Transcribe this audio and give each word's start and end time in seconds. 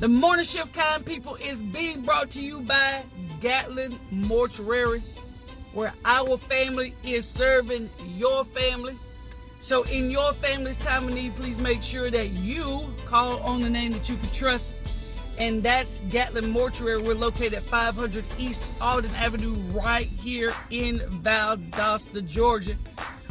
The 0.00 0.06
morning 0.06 0.44
shift 0.44 0.74
kind 0.74 1.04
people 1.04 1.34
is 1.34 1.60
being 1.60 2.02
brought 2.02 2.30
to 2.30 2.40
you 2.40 2.60
by 2.60 3.02
Gatlin 3.40 3.98
Mortuary, 4.12 5.00
where 5.72 5.92
our 6.04 6.38
family 6.38 6.94
is 7.02 7.26
serving 7.26 7.90
your 8.16 8.44
family. 8.44 8.94
So, 9.58 9.82
in 9.82 10.08
your 10.08 10.34
family's 10.34 10.76
time 10.76 11.08
of 11.08 11.14
need, 11.14 11.34
please 11.34 11.58
make 11.58 11.82
sure 11.82 12.12
that 12.12 12.28
you 12.28 12.86
call 13.06 13.40
on 13.40 13.60
the 13.60 13.68
name 13.68 13.90
that 13.90 14.08
you 14.08 14.16
can 14.16 14.28
trust. 14.28 14.76
And 15.36 15.64
that's 15.64 15.98
Gatlin 16.10 16.48
Mortuary. 16.48 17.02
We're 17.02 17.14
located 17.14 17.54
at 17.54 17.62
500 17.64 18.24
East 18.38 18.80
Alden 18.80 19.12
Avenue, 19.16 19.54
right 19.72 20.06
here 20.06 20.52
in 20.70 21.00
Valdosta, 21.00 22.24
Georgia. 22.24 22.76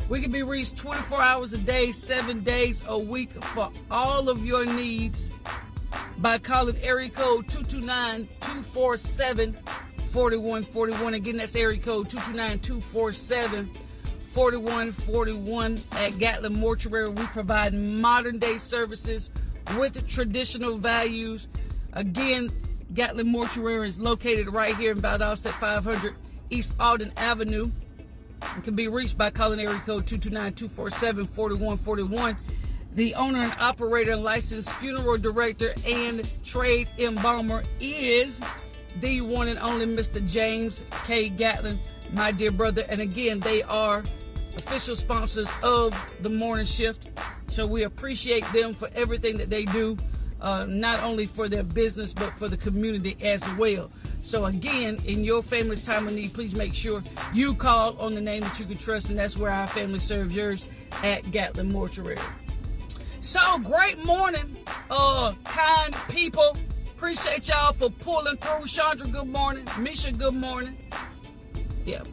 We 0.10 0.22
can 0.22 0.32
be 0.32 0.44
reached 0.44 0.76
24 0.76 1.22
hours 1.22 1.54
a 1.54 1.58
day, 1.60 1.94
seven 1.94 2.44
days 2.44 2.84
a 2.90 3.00
week 3.00 3.32
for 3.42 3.72
all 3.90 4.28
of 4.28 4.46
your 4.46 4.66
needs 4.66 5.32
by 6.20 6.38
calling 6.38 6.78
area 6.82 7.10
code 7.10 7.48
229 7.48 8.28
247 8.42 9.54
4141. 10.10 11.14
Again, 11.14 11.38
that's 11.38 11.56
area 11.56 11.80
code 11.80 12.10
229 12.10 12.60
247 12.60 13.70
4141 14.30 15.78
at 15.94 16.18
Gatlin 16.18 16.54
Mortuary. 16.54 17.10
We 17.10 17.24
provide 17.26 17.74
modern 17.74 18.40
day 18.40 18.58
services 18.58 19.30
with 19.78 20.08
traditional 20.08 20.78
values. 20.78 21.48
Again, 21.94 22.50
Gatlin 22.94 23.28
Mortuary 23.28 23.88
is 23.88 24.00
located 24.00 24.50
right 24.50 24.76
here 24.76 24.92
in 24.92 25.02
Valdosta 25.02 25.48
at 25.48 25.54
500 25.54 26.16
East 26.50 26.74
Alden 26.80 27.12
Avenue. 27.18 27.70
It 28.42 28.64
can 28.64 28.76
be 28.76 28.88
reached 28.88 29.18
by 29.18 29.30
calling 29.30 29.60
area 29.60 29.80
code 29.80 30.08
229 30.08 30.54
247 30.54 31.26
4141. 31.26 32.38
The 32.94 33.14
owner 33.16 33.42
and 33.42 33.54
operator 33.60 34.14
and 34.14 34.24
licensed 34.24 34.72
funeral 34.72 35.18
director 35.18 35.74
and 35.86 36.28
trade 36.44 36.88
embalmer 36.98 37.64
is 37.80 38.42
the 39.02 39.22
one 39.22 39.48
and 39.48 39.60
only 39.60 39.86
Mr. 39.86 40.26
James 40.28 40.82
K. 41.06 41.30
Gatlin, 41.30 41.80
my 42.14 42.32
dear 42.32 42.52
brother. 42.52 42.86
And 42.90 43.02
again, 43.02 43.40
they 43.40 43.62
are 43.64 44.04
official 44.58 44.96
sponsors 44.96 45.50
of 45.62 45.94
the 46.22 46.30
morning 46.30 46.66
shift. 46.66 47.08
So 47.48 47.66
we 47.66 47.84
appreciate 47.84 48.46
them 48.46 48.74
for 48.74 48.90
everything 48.96 49.38
that 49.38 49.50
they 49.50 49.66
do, 49.66 49.98
uh, 50.42 50.66
not 50.68 51.02
only 51.04 51.28
for 51.28 51.48
their 51.48 51.64
business, 51.64 52.14
but 52.14 52.38
for 52.38 52.48
the 52.48 52.58
community 52.58 53.16
as 53.22 53.48
well. 53.56 53.90
So 54.22 54.46
again, 54.46 54.98
in 55.06 55.24
your 55.24 55.42
family's 55.42 55.86
time 55.86 56.08
of 56.08 56.14
need, 56.14 56.34
please 56.34 56.56
make 56.56 56.74
sure 56.74 57.02
you 57.34 57.54
call 57.54 57.98
on 58.00 58.14
the 58.14 58.22
name 58.22 58.42
that 58.42 58.60
you 58.60 58.66
can 58.66 58.78
trust, 58.78 59.10
and 59.10 59.18
that's 59.18 59.38
where 59.38 59.52
our 59.52 59.68
family 59.68 60.00
serves 60.00 60.36
yours 60.36 60.66
at 61.04 61.30
Gatlin 61.32 61.72
Mortuary. 61.72 62.18
So 63.20 63.60
great 63.60 64.04
morning, 64.06 64.56
uh, 64.90 65.34
kind 65.44 65.96
people. 66.10 66.56
Appreciate 66.96 67.48
y'all 67.48 67.74
for 67.74 67.90
pulling 67.90 68.38
through. 68.38 68.68
Chandra, 68.68 69.08
good 69.08 69.28
morning. 69.28 69.66
Misha, 69.80 70.12
good 70.12 70.34
morning. 70.34 70.78
Yeah. 71.86 72.04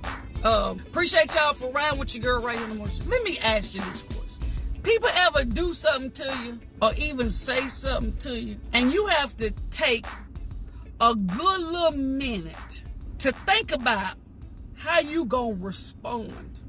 Um, 0.42 0.80
appreciate 0.80 1.34
y'all 1.34 1.55
for 1.55 1.70
riding 1.72 1.98
with 1.98 2.14
your 2.14 2.22
girl 2.22 2.42
right 2.42 2.56
here 2.56 2.64
in 2.64 2.70
the 2.70 2.77
morning. 2.77 2.96
Let 3.06 3.22
me 3.22 3.38
ask 3.38 3.74
you 3.74 3.80
this 3.83 4.02
question. 4.02 4.48
People 4.83 5.08
ever 5.14 5.44
do 5.44 5.72
something 5.72 6.11
to 6.12 6.38
you 6.42 6.61
or 6.83 6.92
even 6.94 7.30
say 7.30 7.68
something 7.68 8.16
to 8.18 8.39
you, 8.39 8.56
and 8.72 8.92
you 8.92 9.06
have 9.06 9.36
to 9.39 9.50
take 9.70 10.06
a 11.00 11.14
good 11.14 11.61
little 11.61 11.92
minute 11.92 12.83
to 13.18 13.33
think 13.33 13.72
about 13.72 14.16
how 14.77 15.00
you 15.00 15.24
gonna 15.24 15.55
respond 15.55 16.62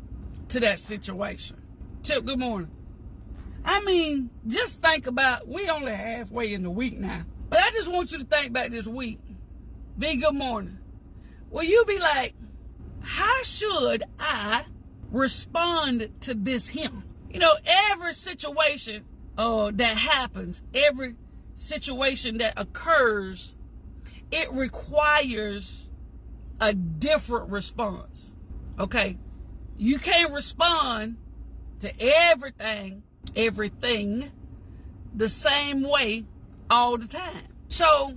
to 0.49 0.59
that 0.59 0.79
situation. 0.79 1.57
Tip, 2.03 2.25
good 2.25 2.39
morning. 2.39 2.69
I 3.65 3.83
mean, 3.83 4.29
just 4.45 4.81
think 4.81 5.07
about 5.07 5.47
we 5.47 5.67
only 5.69 5.91
halfway 5.91 6.53
in 6.53 6.61
the 6.61 6.69
week 6.69 6.99
now. 6.99 7.25
But 7.49 7.59
I 7.59 7.71
just 7.71 7.91
want 7.91 8.11
you 8.11 8.19
to 8.19 8.25
think 8.25 8.53
back 8.53 8.69
this 8.69 8.87
week. 8.87 9.19
Be 9.97 10.17
good 10.17 10.35
morning. 10.35 10.77
Will 11.49 11.63
you 11.63 11.83
be 11.85 11.97
like, 11.97 12.35
how 13.01 13.43
should 13.43 14.03
I 14.19 14.65
respond 15.09 16.09
to 16.21 16.35
this 16.35 16.67
him? 16.67 17.05
You 17.31 17.39
know, 17.39 17.55
every 17.65 18.13
situation 18.13 19.03
uh, 19.37 19.71
that 19.73 19.97
happens, 19.97 20.61
every 20.73 21.15
situation 21.55 22.37
that 22.37 22.53
occurs, 22.57 23.55
it 24.31 24.51
requires 24.51 25.89
a 26.59 26.73
different 26.73 27.49
response. 27.49 28.33
Okay? 28.77 29.17
You 29.77 29.97
can't 29.97 30.33
respond 30.33 31.17
to 31.79 31.91
everything 31.99 33.03
everything 33.35 34.31
the 35.13 35.29
same 35.29 35.81
way 35.81 36.25
all 36.69 36.97
the 36.97 37.07
time. 37.07 37.47
So 37.67 38.15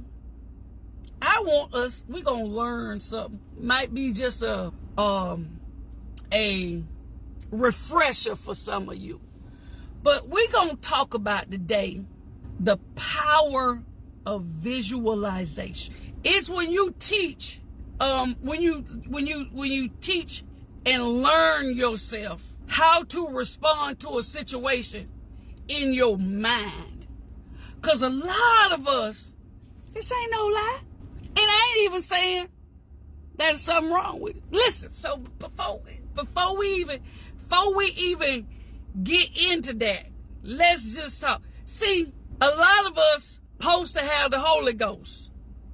I 1.20 1.42
want 1.46 1.74
us, 1.74 2.04
we're 2.08 2.22
gonna 2.22 2.44
learn 2.44 3.00
something. 3.00 3.40
Might 3.60 3.92
be 3.94 4.12
just 4.12 4.42
a 4.42 4.72
um 4.96 5.60
a 6.32 6.82
refresher 7.50 8.36
for 8.36 8.54
some 8.54 8.88
of 8.88 8.96
you. 8.96 9.20
But 10.02 10.28
we're 10.28 10.50
gonna 10.50 10.76
talk 10.76 11.14
about 11.14 11.50
today 11.50 12.02
the 12.60 12.76
power 12.96 13.82
of 14.26 14.44
visualization. 14.44 15.94
It's 16.24 16.50
when 16.50 16.70
you 16.70 16.94
teach, 16.98 17.60
um, 18.00 18.36
when 18.40 18.60
you 18.60 18.84
when 19.08 19.26
you 19.26 19.46
when 19.52 19.70
you 19.70 19.88
teach 20.00 20.44
and 20.84 21.22
learn 21.22 21.74
yourself 21.76 22.52
how 22.68 23.02
to 23.02 23.28
respond 23.28 23.98
to 24.00 24.18
a 24.18 24.22
situation 24.22 25.08
in 25.66 25.92
your 25.92 26.16
mind. 26.16 27.06
Because 27.80 28.02
a 28.02 28.10
lot 28.10 28.72
of 28.72 28.86
us, 28.86 29.34
this 29.92 30.12
ain't 30.12 30.30
no 30.30 30.46
lie. 30.46 30.80
And 31.22 31.36
I 31.38 31.74
ain't 31.76 31.90
even 31.90 32.00
saying 32.00 32.48
there's 33.36 33.60
something 33.60 33.92
wrong 33.92 34.20
with 34.20 34.36
it. 34.36 34.42
Listen, 34.50 34.92
so 34.92 35.16
before, 35.38 35.80
before 36.14 36.56
we 36.56 36.74
even, 36.74 37.00
before 37.38 37.74
we 37.74 37.86
even 37.86 38.46
get 39.02 39.36
into 39.36 39.74
that, 39.74 40.06
let's 40.42 40.94
just 40.94 41.20
talk. 41.20 41.42
See, 41.64 42.12
a 42.40 42.48
lot 42.48 42.86
of 42.86 42.98
us 42.98 43.40
supposed 43.56 43.96
to 43.96 44.04
have 44.04 44.30
the 44.30 44.40
Holy 44.40 44.72
Ghost, 44.72 45.30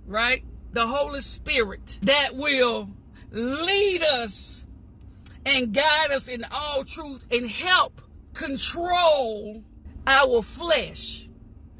right? 0.07 0.45
The 0.73 0.87
Holy 0.87 1.21
Spirit 1.21 1.99
that 2.03 2.35
will 2.35 2.91
lead 3.31 4.03
us 4.03 4.64
and 5.47 5.73
guide 5.73 6.11
us 6.11 6.29
in 6.29 6.45
all 6.51 6.85
truth 6.85 7.25
and 7.31 7.49
help 7.49 8.01
control 8.33 9.63
our 10.07 10.43
flesh. 10.43 11.29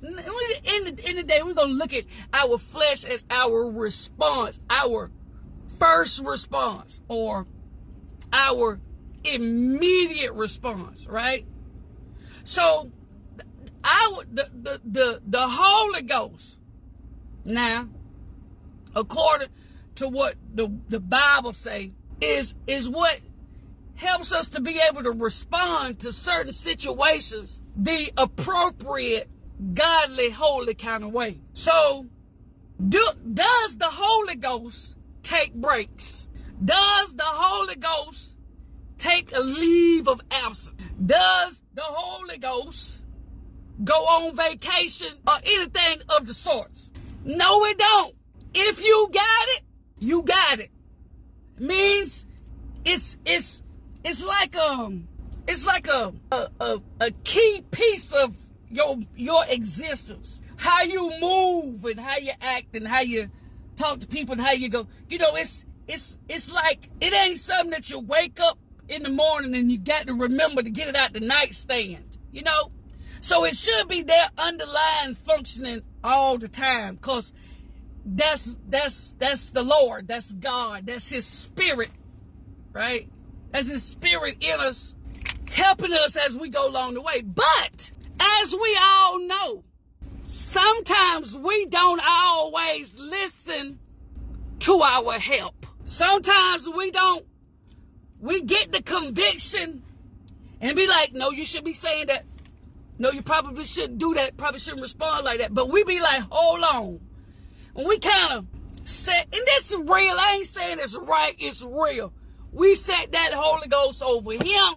In 0.03 0.17
the, 0.17 1.01
in 1.09 1.17
the 1.17 1.23
day, 1.23 1.41
we're 1.43 1.55
going 1.55 1.69
to 1.71 1.75
look 1.75 1.95
at 1.95 2.05
our 2.33 2.59
flesh 2.59 3.05
as 3.05 3.25
our 3.31 3.71
response, 3.71 4.61
our 4.69 5.11
first 5.79 6.23
response, 6.23 7.01
or 7.09 7.47
our 8.33 8.81
immediate 9.25 10.33
response, 10.35 11.07
right? 11.07 11.47
So, 12.45 12.93
our 13.83 14.25
the 14.31 14.51
the 14.53 14.81
the, 14.85 15.23
the 15.27 15.49
Holy 15.49 16.03
Ghost. 16.03 16.59
Now, 17.45 17.89
according 18.95 19.49
to 19.97 20.09
what 20.09 20.37
the 20.53 20.71
the 20.89 21.01
Bible 21.01 21.55
say, 21.55 21.93
is 22.21 22.55
is 22.67 22.89
what 22.89 23.21
helps 23.97 24.33
us 24.33 24.49
to 24.51 24.61
be 24.61 24.81
able 24.91 25.03
to 25.03 25.13
respond 25.13 26.01
to 26.01 26.13
certain 26.13 26.53
situations 26.53 27.61
the 27.77 28.13
appropriate, 28.17 29.29
godly, 29.73 30.31
holy 30.31 30.75
kind 30.75 31.05
of 31.05 31.13
way. 31.13 31.41
So, 31.55 32.07
do, 32.89 33.05
does 33.33 33.77
the 33.77 33.89
Holy 33.91 34.37
Ghost 34.37 34.97
take 35.23 35.55
breaks? 35.55 36.29
Does 36.65 37.15
the 37.15 37.25
Holy 37.25 37.77
Ghost 37.77 38.37
take 38.99 39.35
a 39.35 39.41
leave 39.41 40.09
of 40.09 40.21
absence? 40.31 40.81
Does 41.05 41.63
the 41.75 41.83
Holy 41.83 42.39
Ghost 42.39 43.03
go 43.83 43.95
on 43.95 44.37
vacation 44.37 45.15
or 45.27 45.35
anything 45.45 46.03
of 46.09 46.27
the 46.27 46.35
sorts? 46.35 46.91
No, 47.25 47.65
it 47.65 47.79
don't. 47.79 48.15
If 48.55 48.85
you 48.85 49.11
got 49.13 49.49
it, 49.49 49.63
you 49.99 50.23
got 50.23 50.61
it. 50.61 50.71
Means 51.59 52.27
it's 52.85 53.17
it's 53.25 53.64
it's 54.05 54.25
like 54.25 54.55
um 54.57 55.09
it's 55.49 55.67
like 55.67 55.87
a 55.89 56.13
a, 56.31 56.49
a, 56.61 56.81
a 57.01 57.11
key 57.25 57.65
piece 57.71 58.13
of 58.13 58.37
your 58.71 58.99
your 59.17 59.45
existence. 59.47 60.41
How 60.57 60.83
you 60.83 61.13
move 61.21 61.85
and 61.85 61.99
how 61.99 62.17
you 62.19 62.33
act 62.41 62.77
and 62.77 62.87
how 62.87 63.01
you 63.01 63.31
talk 63.77 64.01
to 64.01 64.07
people 64.07 64.33
and 64.33 64.41
how 64.41 64.53
you 64.53 64.69
go. 64.69 64.87
You 65.09 65.19
know, 65.19 65.35
it's 65.35 65.65
it's 65.89 66.17
it's 66.29 66.53
like 66.53 66.89
it 67.01 67.13
ain't 67.13 67.39
something 67.39 67.71
that 67.71 67.91
you 67.91 67.99
wake 67.99 68.41
up 68.41 68.59
in 68.89 69.03
the 69.03 69.11
morning 69.11 69.55
and 69.55 69.73
you 69.73 69.79
got 69.79 70.07
to 70.07 70.15
remember 70.15 70.63
to 70.63 70.71
get 70.71 70.89
it 70.89 70.97
out 70.97 71.13
the 71.13 71.21
nightstand. 71.21 72.19
You 72.31 72.43
know? 72.43 72.71
So 73.21 73.45
it 73.45 73.57
should 73.57 73.89
be 73.89 74.03
there 74.03 74.29
underlying 74.37 75.15
functioning 75.15 75.83
all 76.03 76.37
the 76.37 76.49
time 76.49 76.97
because 76.97 77.33
that's 78.05 78.59
that's 78.69 79.15
that's 79.19 79.51
the 79.51 79.63
Lord, 79.63 80.07
that's 80.07 80.33
God, 80.33 80.87
that's 80.87 81.09
his 81.09 81.25
spirit, 81.25 81.91
right? 82.73 83.09
As 83.55 83.69
his 83.69 83.85
spirit 83.85 84.37
in 84.41 84.61
us, 84.61 84.97
helping 85.51 85.93
us 85.93 86.17
as 86.17 86.37
we 86.37 86.49
go 86.51 86.69
along 86.69 86.95
the 86.95 87.01
way. 87.01 87.23
But 87.23 87.93
as 88.21 88.53
we 88.53 88.79
all 88.83 89.21
know, 89.21 89.65
sometimes 90.25 91.39
we 91.39 91.65
don't 91.67 92.03
always 92.05 92.99
listen 92.99 93.79
to 94.59 94.83
our 94.83 95.19
help. 95.19 95.67
Sometimes 95.85 96.69
we 96.69 96.91
don't, 96.91 97.25
we 98.21 98.43
get 98.43 98.73
the 98.73 98.83
conviction 98.83 99.83
and 100.61 100.77
be 100.77 100.89
like, 100.89 101.13
no, 101.13 101.31
you 101.31 101.47
should 101.47 101.65
be 101.65 101.75
saying 101.75 102.09
that. 102.09 102.25
No, 102.99 103.11
you 103.11 103.23
probably 103.23 103.65
shouldn't 103.65 103.99
do 103.99 104.15
that. 104.15 104.37
Probably 104.37 104.61
shouldn't 104.61 104.83
respond 104.83 105.25
like 105.25 105.39
that. 105.39 105.55
But 105.55 105.69
we 105.69 105.85
be 105.85 106.01
like, 106.01 106.23
hold 106.31 106.63
on. 106.63 107.01
And 107.77 107.87
we 107.87 107.99
kind 107.99 108.33
of 108.33 108.47
set, 108.89 109.29
and 109.33 109.43
this 109.47 109.73
is 109.73 109.79
real. 109.79 110.17
I 110.19 110.37
ain't 110.39 110.47
saying 110.47 110.79
it's 110.81 110.97
right. 110.97 111.35
It's 111.39 111.63
real. 111.63 112.13
We 112.55 112.77
set 112.77 113.13
that 113.13 113.33
Holy 113.35 113.67
Ghost 113.67 114.03
over 114.03 114.33
him. 114.33 114.75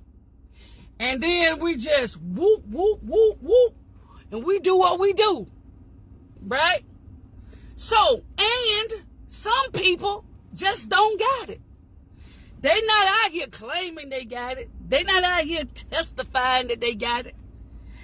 And 1.00 1.21
then 1.21 1.59
we 1.59 1.77
just 1.77 2.19
whoop, 2.19 2.65
whoop, 2.65 3.03
whoop, 3.03 3.38
whoop. 3.39 3.75
And 4.31 4.44
we 4.44 4.59
do 4.59 4.75
what 4.75 5.00
we 5.00 5.13
do. 5.13 5.47
Right? 6.41 6.83
So, 7.75 8.24
and 8.38 9.03
some 9.27 9.71
people 9.71 10.25
just 10.56 10.89
don't 10.89 11.19
got 11.19 11.50
it. 11.50 11.62
They 12.62 12.81
not 12.81 13.07
out 13.07 13.31
here 13.31 13.47
claiming 13.47 14.09
they 14.09 14.25
got 14.25 14.57
it. 14.57 14.69
They 14.85 15.03
not 15.03 15.23
out 15.23 15.44
here 15.44 15.63
testifying 15.65 16.69
that 16.69 16.81
they 16.81 16.95
got 16.95 17.27
it. 17.27 17.35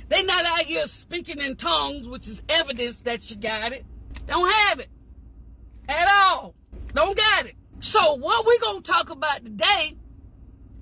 They 0.09 0.21
not 0.21 0.45
out 0.45 0.65
here 0.65 0.85
speaking 0.85 1.41
in 1.41 1.55
tongues, 1.55 2.07
which 2.07 2.27
is 2.27 2.43
evidence 2.47 2.99
that 3.01 3.31
you 3.31 3.37
got 3.37 3.73
it. 3.73 3.83
Don't 4.27 4.53
have 4.53 4.79
it. 4.79 4.89
At 5.89 6.07
all. 6.07 6.53
Don't 6.93 7.17
got 7.17 7.47
it. 7.47 7.55
So 7.83 8.13
what 8.13 8.45
we're 8.45 8.61
gonna 8.61 8.79
talk 8.79 9.09
about 9.09 9.43
today 9.43 9.97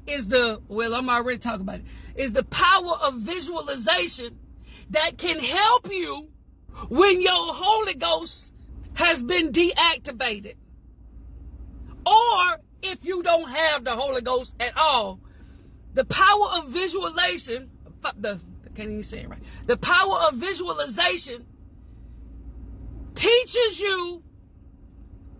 is 0.05 0.27
the 0.27 0.61
well, 0.67 0.93
I'm 0.93 1.09
already 1.09 1.39
talking 1.39 1.61
about 1.61 1.79
it, 1.79 1.85
is 2.13 2.33
the 2.33 2.43
power 2.43 2.93
of 3.01 3.15
visualization 3.15 4.37
that 4.91 5.17
can 5.17 5.39
help 5.39 5.91
you 5.91 6.29
when 6.89 7.19
your 7.19 7.55
Holy 7.55 7.95
Ghost 7.95 8.53
has 8.93 9.23
been 9.23 9.51
deactivated. 9.51 10.53
Or 12.05 12.61
if 12.83 13.03
you 13.03 13.23
don't 13.23 13.49
have 13.49 13.83
the 13.83 13.95
Holy 13.95 14.21
Ghost 14.21 14.55
at 14.59 14.77
all, 14.77 15.19
the 15.95 16.05
power 16.05 16.49
of 16.53 16.69
visualization, 16.69 17.71
the 18.15 18.39
I 18.63 18.69
can't 18.75 18.91
even 18.91 19.01
say 19.01 19.21
it 19.21 19.29
right. 19.29 19.41
The 19.65 19.77
power 19.77 20.27
of 20.27 20.35
visualization 20.35 21.47
teaches 23.15 23.79
you 23.79 24.21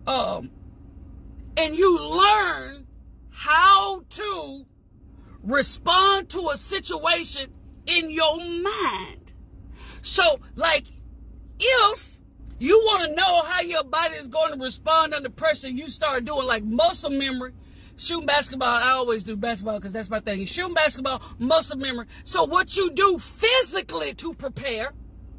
um 0.08 0.50
and 1.56 1.76
you 1.76 1.98
learn 1.98 2.86
how 3.30 4.04
to 4.08 4.66
respond 5.42 6.28
to 6.30 6.48
a 6.50 6.56
situation 6.56 7.52
in 7.86 8.10
your 8.10 8.38
mind. 8.38 9.32
So, 10.02 10.40
like, 10.54 10.86
if 11.58 12.18
you 12.58 12.78
want 12.78 13.08
to 13.08 13.14
know 13.14 13.42
how 13.42 13.60
your 13.60 13.84
body 13.84 14.14
is 14.14 14.26
going 14.26 14.52
to 14.52 14.58
respond 14.58 15.14
under 15.14 15.30
pressure, 15.30 15.68
you 15.68 15.88
start 15.88 16.24
doing 16.24 16.46
like 16.46 16.64
muscle 16.64 17.10
memory. 17.10 17.52
Shooting 17.96 18.26
basketball, 18.26 18.68
I 18.68 18.92
always 18.92 19.22
do 19.22 19.36
basketball 19.36 19.78
because 19.78 19.92
that's 19.92 20.10
my 20.10 20.20
thing. 20.20 20.44
Shooting 20.46 20.74
basketball, 20.74 21.22
muscle 21.38 21.76
memory. 21.76 22.06
So, 22.24 22.44
what 22.44 22.76
you 22.76 22.90
do 22.90 23.18
physically 23.18 24.14
to 24.14 24.34
prepare, 24.34 24.92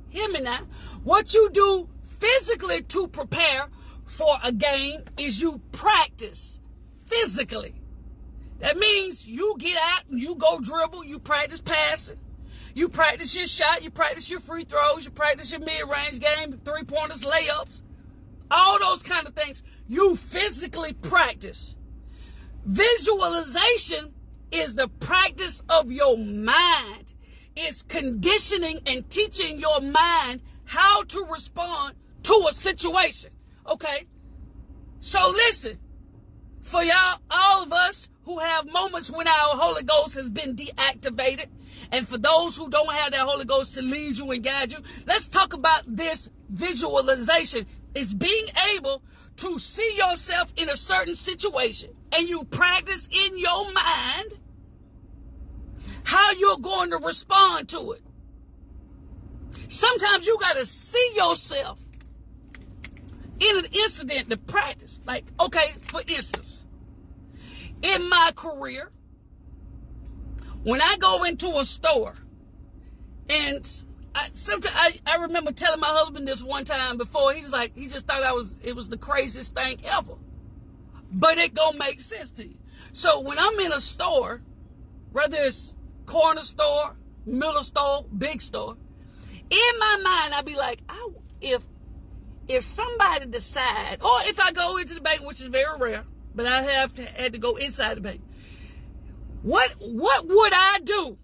hear 0.10 0.30
me 0.30 0.42
now, 0.42 0.62
what 1.04 1.34
you 1.34 1.50
do 1.50 1.90
physically 2.04 2.84
to 2.84 3.08
prepare 3.08 3.70
for 4.14 4.38
a 4.44 4.52
game 4.52 5.02
is 5.18 5.42
you 5.42 5.60
practice 5.72 6.62
physically. 7.08 7.74
That 8.60 8.78
means 8.78 9.28
you 9.28 9.56
get 9.58 9.76
out 9.76 10.04
and 10.10 10.22
you 10.22 10.36
go 10.36 10.60
dribble, 10.60 11.04
you 11.04 11.18
practice 11.18 11.60
passing, 11.60 12.20
you 12.76 12.90
practice 12.90 13.36
your 13.36 13.48
shot, 13.48 13.82
you 13.82 13.90
practice 13.90 14.30
your 14.30 14.40
free 14.40 14.66
throws, 14.66 15.06
you 15.06 15.12
practice 15.12 15.52
your 15.52 15.62
mid 15.62 15.90
range 15.90 16.20
game, 16.20 16.60
three 16.64 16.84
pointers, 16.84 17.24
layups, 17.24 17.82
all 18.52 18.80
those 18.80 19.02
kind 19.02 19.28
of 19.28 19.34
things. 19.34 19.64
You 19.88 20.16
physically 20.16 20.94
practice. 20.94 21.76
Visualization 22.66 24.14
is 24.52 24.76
the 24.76 24.88
practice 24.88 25.64
of 25.68 25.92
your 25.92 26.18
mind. 26.18 27.14
It's 27.56 27.82
conditioning 27.82 28.80
and 28.86 29.10
teaching 29.10 29.60
your 29.60 29.82
mind 29.82 30.42
how 30.66 31.04
to 31.04 31.26
respond 31.26 31.96
to 32.24 32.46
a 32.48 32.54
situation. 32.54 33.33
Okay? 33.68 34.08
So 35.00 35.30
listen, 35.30 35.80
for 36.62 36.84
y'all, 36.84 37.20
all 37.30 37.64
of 37.64 37.74
us 37.74 38.10
who 38.24 38.40
have 38.40 38.72
moments 38.72 39.12
when 39.12 39.28
our 39.28 39.56
Holy 39.56 39.84
Ghost 39.84 40.16
has 40.16 40.30
been 40.30 40.56
deactivated, 40.56 41.48
and 41.92 42.08
for 42.08 42.18
those 42.18 42.58
who 42.58 42.70
don't 42.70 42.94
have 42.94 43.12
that 43.12 43.22
Holy 43.22 43.46
Ghost 43.46 43.76
to 43.76 43.82
lead 43.82 44.18
you 44.18 44.32
and 44.32 44.44
guide 44.44 44.72
you, 44.72 44.80
let's 45.06 45.28
talk 45.28 45.54
about 45.54 45.84
this 45.86 46.30
visualization. 46.50 47.66
It's 47.94 48.14
being 48.14 48.46
able 48.76 49.04
to 49.38 49.60
see 49.60 49.98
yourself 49.98 50.54
in 50.56 50.70
a 50.70 50.78
certain 50.78 51.16
situation 51.16 51.90
and 52.12 52.30
you 52.30 52.44
practice 52.46 53.10
in 53.12 53.38
your 53.38 53.72
mind 53.72 54.40
how 56.04 56.32
you're 56.34 56.58
going 56.58 56.92
to 56.92 56.98
respond 56.98 57.70
to 57.70 57.94
it. 57.94 58.02
Sometimes 59.68 60.28
you 60.28 60.38
got 60.40 60.56
to 60.58 60.66
see 60.66 61.14
yourself 61.16 61.83
in 63.44 63.58
an 63.58 63.66
incident 63.72 64.30
to 64.30 64.38
practice. 64.38 65.00
Like, 65.06 65.26
okay, 65.40 65.74
for 65.82 66.02
instance, 66.08 66.66
in 67.82 68.10
my 68.10 68.32
career, 68.36 68.92
when 70.64 70.82
I 70.82 70.98
go 70.98 71.24
into 71.24 71.58
a 71.58 71.66
store, 71.66 72.16
and 73.30 73.70
I, 74.16 74.30
sometimes 74.34 74.76
I, 74.78 75.00
I 75.06 75.16
remember 75.18 75.52
telling 75.52 75.80
my 75.80 75.88
husband 75.88 76.28
this 76.28 76.44
one 76.44 76.66
time 76.66 76.98
before. 76.98 77.34
He 77.34 77.44
was 77.44 77.52
like, 77.52 77.76
he 77.76 77.88
just 77.88 78.08
thought 78.08 78.24
I 78.24 78.34
was, 78.34 78.60
it 78.64 78.76
was 78.76 78.90
the 78.90 78.98
craziest 78.98 79.56
thing 79.56 79.82
ever. 79.86 80.14
But 81.12 81.38
it 81.38 81.54
gonna 81.54 81.78
make 81.78 82.00
sense 82.00 82.32
to 82.34 82.48
you. 82.48 82.58
So 82.92 83.20
when 83.20 83.40
I'm 83.40 83.60
in 83.60 83.72
a 83.72 83.82
store, 83.82 84.42
whether 85.12 85.38
it's 85.38 85.74
corner 86.06 86.42
store, 86.42 86.96
middle 87.26 87.64
store, 87.64 88.06
big 88.16 88.42
store, 88.42 88.78
in 89.50 89.80
my 89.80 90.00
mind 90.04 90.34
I'd 90.34 90.46
be 90.46 90.56
like, 90.56 90.82
I, 90.88 91.10
if 91.42 91.64
if 92.48 92.64
somebody 92.64 93.26
decide, 93.26 93.98
or 94.02 94.22
if 94.24 94.40
I 94.40 94.52
go 94.52 94.78
into 94.78 94.94
the 94.94 95.02
bank, 95.02 95.22
which 95.22 95.42
is 95.42 95.48
very 95.48 95.78
rare, 95.78 96.04
but 96.36 96.46
I 96.46 96.64
have 96.64 96.94
to 96.96 97.06
had 97.06 97.34
to 97.34 97.40
go 97.40 97.56
inside 97.56 97.98
the 97.98 98.02
bank. 98.02 98.22
What 99.42 99.76
what 99.80 100.28
would 100.28 100.54
I 100.54 100.80
do? 100.84 101.18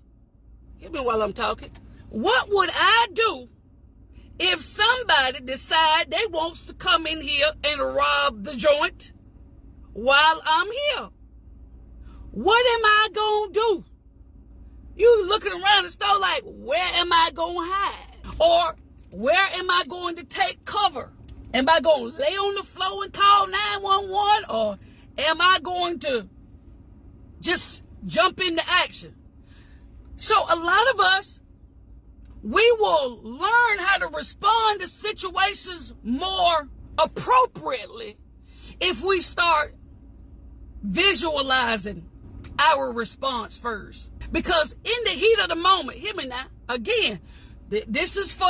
Hear 0.77 0.92
me 0.92 1.00
while 1.00 1.21
I'm 1.21 1.33
talking. 1.33 1.71
What 2.10 2.50
would 2.50 2.69
I 2.74 3.07
do 3.13 3.50
if 4.39 4.62
somebody 4.62 5.42
decide 5.42 6.10
they 6.10 6.25
wants 6.27 6.63
to 6.66 6.74
come 6.74 7.06
in 7.06 7.21
here 7.21 7.51
and 7.63 7.81
rob 7.81 8.44
the 8.44 8.56
joint 8.56 9.11
while 9.94 10.42
I'm 10.45 10.68
here? 10.68 11.09
What 12.31 12.66
am 12.66 12.85
I 12.85 13.09
gonna 13.14 13.52
do? 13.52 13.85
You 14.95 15.28
looking 15.28 15.52
around 15.52 15.83
the 15.83 15.90
store 15.90 16.19
like, 16.19 16.44
where 16.45 16.94
am 16.95 17.11
I 17.11 17.31
gonna 17.33 17.59
hide? 17.61 18.16
Or 18.40 18.76
where 19.11 19.47
am 19.54 19.69
I 19.69 19.83
going 19.87 20.16
to 20.18 20.23
take 20.23 20.66
cover? 20.66 21.11
Am 21.54 21.68
I 21.68 21.80
going 21.80 22.11
to 22.11 22.18
lay 22.18 22.35
on 22.35 22.56
the 22.56 22.63
floor 22.63 23.04
and 23.04 23.13
call 23.13 23.47
911 23.47 24.45
or 24.49 24.78
am 25.18 25.42
I 25.42 25.59
going 25.61 25.99
to 25.99 26.28
just 27.42 27.83
jump 28.06 28.39
into 28.39 28.61
action? 28.69 29.16
So 30.18 30.35
a 30.49 30.56
lot 30.56 30.89
of 30.94 30.99
us, 30.99 31.39
we 32.44 32.69
will 32.80 33.19
learn 33.23 33.80
how 33.80 33.97
to 33.97 34.07
respond 34.07 34.81
to 34.81 34.87
situations 34.87 35.94
more 36.04 36.69
appropriately 36.97 38.18
if 38.80 39.04
we 39.04 39.21
start 39.21 39.75
visualizing 40.83 42.07
our 42.59 42.92
response 42.92 43.57
first. 43.57 44.09
Because 44.31 44.73
in 44.83 45.04
the 45.06 45.11
heat 45.11 45.39
of 45.39 45.49
the 45.49 45.56
moment, 45.56 45.97
hear 45.97 46.13
me 46.13 46.28
now, 46.28 46.45
again, 46.68 47.19
th- 47.69 47.85
this 47.87 48.16
is 48.16 48.33
for 48.33 48.47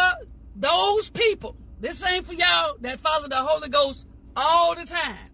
those 0.60 1.10
people, 1.10 1.56
this 1.80 2.06
ain't 2.06 2.26
for 2.26 2.34
y'all 2.34 2.76
that 2.82 3.00
follow 3.00 3.30
the 3.30 3.38
Holy 3.38 3.70
Ghost 3.70 4.06
all 4.36 4.76
the 4.76 4.86
time. 4.86 5.32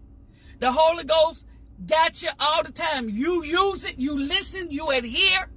The 0.60 0.70
Holy 0.70 1.02
Ghost 1.02 1.44
got 1.84 2.22
you 2.22 2.30
all 2.38 2.62
the 2.62 2.72
time. 2.72 3.10
You 3.10 3.42
use 3.42 3.84
it, 3.84 3.98
you 3.98 4.16
listen, 4.16 4.70
you 4.70 4.88
adhere, 4.90 5.50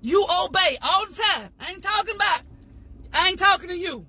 you 0.00 0.24
obey 0.24 0.78
all 0.80 1.06
the 1.06 1.14
time. 1.14 1.50
I 1.60 1.72
ain't 1.72 1.82
talking 1.82 2.14
about, 2.14 2.40
I 3.12 3.28
ain't 3.28 3.38
talking 3.38 3.68
to 3.68 3.76
you. 3.76 4.06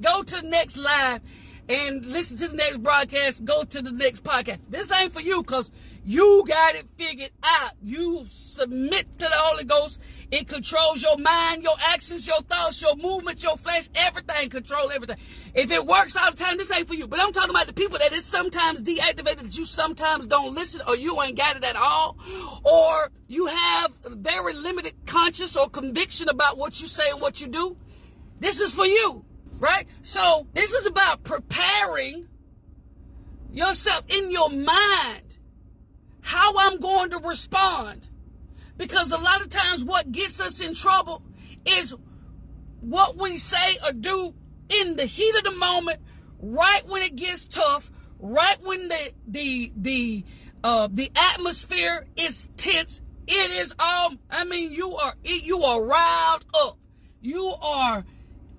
Go 0.00 0.22
to 0.22 0.36
the 0.36 0.46
next 0.46 0.76
live 0.76 1.22
and 1.68 2.04
listen 2.04 2.36
to 2.38 2.48
the 2.48 2.56
next 2.56 2.82
broadcast. 2.82 3.44
Go 3.44 3.64
to 3.64 3.80
the 3.80 3.92
next 3.92 4.24
podcast. 4.24 4.58
This 4.68 4.92
ain't 4.92 5.12
for 5.12 5.20
you 5.20 5.42
because 5.42 5.72
you 6.04 6.44
got 6.46 6.74
it 6.74 6.86
figured 6.98 7.32
out. 7.42 7.72
You 7.82 8.26
submit 8.28 9.10
to 9.18 9.24
the 9.24 9.30
Holy 9.32 9.64
Ghost 9.64 10.00
it 10.30 10.46
controls 10.46 11.02
your 11.02 11.18
mind, 11.18 11.62
your 11.62 11.76
actions, 11.80 12.26
your 12.26 12.40
thoughts, 12.42 12.80
your 12.80 12.94
movements, 12.96 13.42
your 13.42 13.56
flesh, 13.56 13.88
everything. 13.94 14.48
Control 14.48 14.90
everything. 14.90 15.16
If 15.54 15.70
it 15.70 15.84
works 15.84 16.16
all 16.16 16.30
the 16.30 16.36
time, 16.36 16.56
this 16.56 16.70
ain't 16.70 16.86
for 16.86 16.94
you. 16.94 17.08
But 17.08 17.20
I'm 17.20 17.32
talking 17.32 17.50
about 17.50 17.66
the 17.66 17.72
people 17.72 17.98
that 17.98 18.12
is 18.12 18.24
sometimes 18.24 18.82
deactivated, 18.82 19.38
that 19.38 19.58
you 19.58 19.64
sometimes 19.64 20.26
don't 20.26 20.54
listen, 20.54 20.82
or 20.86 20.96
you 20.96 21.20
ain't 21.20 21.36
got 21.36 21.56
it 21.56 21.64
at 21.64 21.74
all, 21.74 22.16
or 22.64 23.10
you 23.26 23.46
have 23.46 23.92
very 24.04 24.54
limited 24.54 24.94
conscience 25.06 25.56
or 25.56 25.68
conviction 25.68 26.28
about 26.28 26.56
what 26.56 26.80
you 26.80 26.86
say 26.86 27.10
and 27.10 27.20
what 27.20 27.40
you 27.40 27.48
do. 27.48 27.76
This 28.38 28.60
is 28.60 28.72
for 28.72 28.86
you. 28.86 29.24
Right? 29.58 29.86
So 30.02 30.46
this 30.54 30.72
is 30.72 30.86
about 30.86 31.22
preparing 31.22 32.28
yourself 33.52 34.04
in 34.08 34.30
your 34.30 34.48
mind 34.48 35.38
how 36.22 36.56
I'm 36.58 36.78
going 36.78 37.10
to 37.10 37.18
respond. 37.18 38.08
Because 38.80 39.12
a 39.12 39.18
lot 39.18 39.42
of 39.42 39.50
times 39.50 39.84
what 39.84 40.10
gets 40.10 40.40
us 40.40 40.58
in 40.62 40.72
trouble 40.72 41.20
is 41.66 41.94
what 42.80 43.18
we 43.18 43.36
say 43.36 43.76
or 43.84 43.92
do 43.92 44.32
in 44.70 44.96
the 44.96 45.04
heat 45.04 45.34
of 45.36 45.44
the 45.44 45.52
moment, 45.52 46.00
right 46.38 46.80
when 46.86 47.02
it 47.02 47.14
gets 47.14 47.44
tough, 47.44 47.90
right 48.18 48.56
when 48.62 48.88
the 48.88 49.12
the 49.28 49.70
the 49.76 50.24
uh, 50.64 50.88
the 50.90 51.12
atmosphere 51.14 52.06
is 52.16 52.48
tense. 52.56 53.02
It 53.26 53.50
is 53.50 53.74
all. 53.78 54.14
I 54.30 54.44
mean, 54.44 54.72
you 54.72 54.96
are 54.96 55.14
you 55.24 55.62
are 55.62 55.84
riled 55.84 56.46
up. 56.54 56.78
You 57.20 57.52
are 57.60 58.06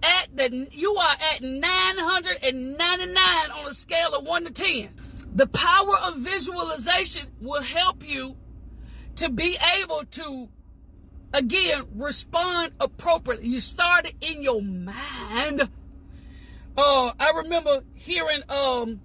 at 0.04 0.38
the 0.38 0.68
you 0.72 0.94
are 0.98 1.16
at 1.34 1.42
999 1.42 3.18
on 3.58 3.68
a 3.68 3.74
scale 3.74 4.14
of 4.14 4.24
1 4.24 4.46
to 4.46 4.52
10. 4.52 4.90
The 5.34 5.48
power 5.48 5.98
of 5.98 6.18
visualization 6.18 7.30
will 7.42 7.64
help 7.64 8.08
you 8.08 8.36
to 9.22 9.30
be 9.30 9.56
able 9.80 10.04
to 10.04 10.50
again 11.32 11.84
respond 11.94 12.72
appropriately. 12.80 13.50
You 13.50 13.60
start 13.60 14.08
it 14.08 14.16
in 14.20 14.42
your 14.42 14.64
mind. 14.64 15.70
Uh, 16.76 17.12
I 17.20 17.32
remember 17.36 17.84
hearing 17.94 18.42
um, 18.50 19.00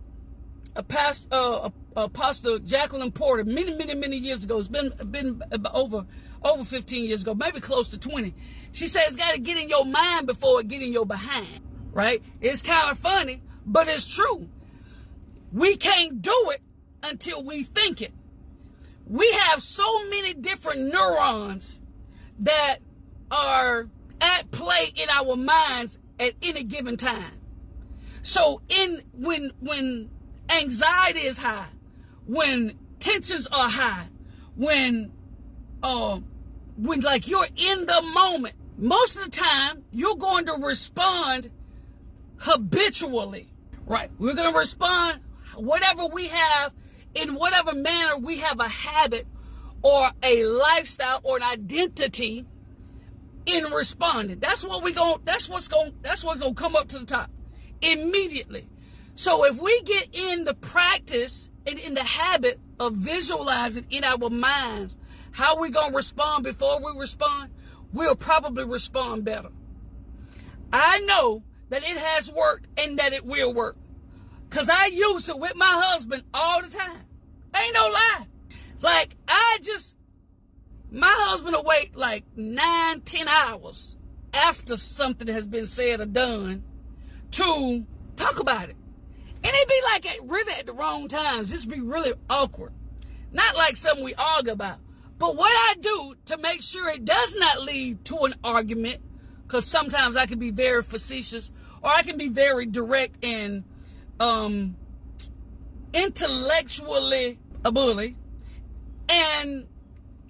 a 0.74 0.82
past 0.82 1.28
uh, 1.30 1.68
Apostle 1.94 2.60
Jacqueline 2.60 3.12
Porter 3.12 3.44
many, 3.44 3.74
many, 3.74 3.94
many 3.94 4.16
years 4.16 4.42
ago. 4.42 4.58
It's 4.58 4.68
been 4.68 4.94
been 5.10 5.42
over 5.74 6.06
over 6.42 6.64
15 6.64 7.04
years 7.04 7.20
ago, 7.20 7.34
maybe 7.34 7.60
close 7.60 7.90
to 7.90 7.98
20. 7.98 8.34
She 8.72 8.88
says 8.88 9.16
got 9.16 9.32
to 9.32 9.38
get 9.38 9.58
in 9.58 9.68
your 9.68 9.84
mind 9.84 10.26
before 10.26 10.60
it 10.60 10.68
get 10.68 10.80
in 10.80 10.94
your 10.94 11.04
behind. 11.04 11.60
Right? 11.92 12.22
It's 12.40 12.62
kind 12.62 12.90
of 12.90 12.98
funny, 12.98 13.42
but 13.66 13.86
it's 13.86 14.06
true. 14.06 14.48
We 15.52 15.76
can't 15.76 16.22
do 16.22 16.52
it 16.54 16.62
until 17.02 17.42
we 17.42 17.64
think 17.64 18.00
it. 18.00 18.14
We 19.06 19.30
have 19.32 19.62
so 19.62 20.04
many 20.08 20.34
different 20.34 20.92
neurons 20.92 21.80
that 22.40 22.78
are 23.30 23.88
at 24.20 24.50
play 24.50 24.92
in 24.94 25.08
our 25.10 25.36
minds 25.36 25.98
at 26.18 26.34
any 26.42 26.64
given 26.64 26.96
time. 26.96 27.32
So 28.22 28.60
in 28.68 29.02
when 29.12 29.52
when 29.60 30.10
anxiety 30.48 31.20
is 31.20 31.38
high, 31.38 31.68
when 32.26 32.78
tensions 32.98 33.46
are 33.46 33.68
high, 33.68 34.08
when 34.56 35.12
uh, 35.82 36.18
when 36.76 37.00
like 37.00 37.28
you're 37.28 37.48
in 37.56 37.86
the 37.86 38.02
moment, 38.02 38.56
most 38.76 39.16
of 39.16 39.24
the 39.24 39.30
time 39.30 39.84
you're 39.92 40.16
going 40.16 40.46
to 40.46 40.54
respond 40.54 41.50
habitually, 42.38 43.48
right? 43.86 44.10
We're 44.18 44.34
going 44.34 44.52
to 44.52 44.58
respond 44.58 45.20
whatever 45.54 46.06
we 46.06 46.28
have 46.28 46.72
in 47.16 47.34
whatever 47.34 47.74
manner 47.74 48.18
we 48.18 48.38
have 48.38 48.60
a 48.60 48.68
habit 48.68 49.26
or 49.82 50.10
a 50.22 50.44
lifestyle 50.44 51.20
or 51.22 51.36
an 51.38 51.42
identity 51.42 52.46
in 53.46 53.64
responding. 53.72 54.38
That's 54.40 54.64
what 54.64 54.82
we 54.82 54.92
going 54.92 55.20
that's 55.24 55.48
what's 55.48 55.68
going 55.68 55.94
that's 56.02 56.24
what's 56.24 56.40
going 56.40 56.54
to 56.54 56.60
come 56.60 56.76
up 56.76 56.88
to 56.88 56.98
the 56.98 57.06
top 57.06 57.30
immediately. 57.80 58.68
So 59.14 59.44
if 59.44 59.60
we 59.60 59.80
get 59.82 60.08
in 60.12 60.44
the 60.44 60.54
practice 60.54 61.48
and 61.66 61.78
in 61.78 61.94
the 61.94 62.04
habit 62.04 62.60
of 62.78 62.94
visualizing 62.94 63.86
in 63.90 64.04
our 64.04 64.28
minds 64.28 64.96
how 65.32 65.58
we're 65.58 65.70
going 65.70 65.90
to 65.90 65.96
respond 65.96 66.44
before 66.44 66.78
we 66.80 66.98
respond, 66.98 67.50
we'll 67.92 68.16
probably 68.16 68.64
respond 68.64 69.24
better. 69.24 69.50
I 70.72 71.00
know 71.00 71.44
that 71.68 71.82
it 71.82 71.96
has 71.96 72.30
worked 72.30 72.68
and 72.78 72.98
that 72.98 73.12
it 73.12 73.24
will 73.24 73.54
work. 73.54 73.76
Cause 74.50 74.68
I 74.68 74.86
use 74.86 75.28
it 75.28 75.38
with 75.38 75.56
my 75.56 75.82
husband 75.84 76.22
all 76.32 76.62
the 76.62 76.68
time. 76.68 77.05
Ain't 77.62 77.74
no 77.74 77.88
lie. 77.88 78.26
Like 78.80 79.16
I 79.26 79.58
just 79.62 79.96
my 80.90 81.12
husband 81.12 81.56
will 81.56 81.64
wait 81.64 81.96
like 81.96 82.24
nine, 82.36 83.00
ten 83.00 83.28
hours 83.28 83.96
after 84.32 84.76
something 84.76 85.28
has 85.28 85.46
been 85.46 85.66
said 85.66 86.00
or 86.00 86.06
done 86.06 86.62
to 87.32 87.84
talk 88.16 88.38
about 88.38 88.68
it. 88.68 88.76
And 89.42 89.54
it 89.54 89.68
be 89.68 89.80
like 89.84 90.06
at, 90.06 90.28
really 90.28 90.52
at 90.54 90.66
the 90.66 90.72
wrong 90.72 91.08
times. 91.08 91.50
This 91.50 91.64
be 91.64 91.80
really 91.80 92.14
awkward. 92.28 92.72
Not 93.32 93.56
like 93.56 93.76
something 93.76 94.04
we 94.04 94.14
argue 94.14 94.52
about. 94.52 94.78
But 95.18 95.36
what 95.36 95.50
I 95.50 95.74
do 95.80 96.14
to 96.26 96.36
make 96.36 96.62
sure 96.62 96.88
it 96.88 97.04
does 97.04 97.34
not 97.36 97.62
lead 97.62 98.04
to 98.06 98.18
an 98.20 98.34
argument, 98.44 99.00
because 99.42 99.64
sometimes 99.64 100.16
I 100.16 100.26
can 100.26 100.38
be 100.38 100.50
very 100.50 100.82
facetious 100.82 101.50
or 101.82 101.90
I 101.90 102.02
can 102.02 102.16
be 102.18 102.28
very 102.28 102.66
direct 102.66 103.24
and 103.24 103.64
um, 104.20 104.76
intellectually 105.92 107.38
a 107.66 107.72
bully 107.72 108.16
and 109.08 109.66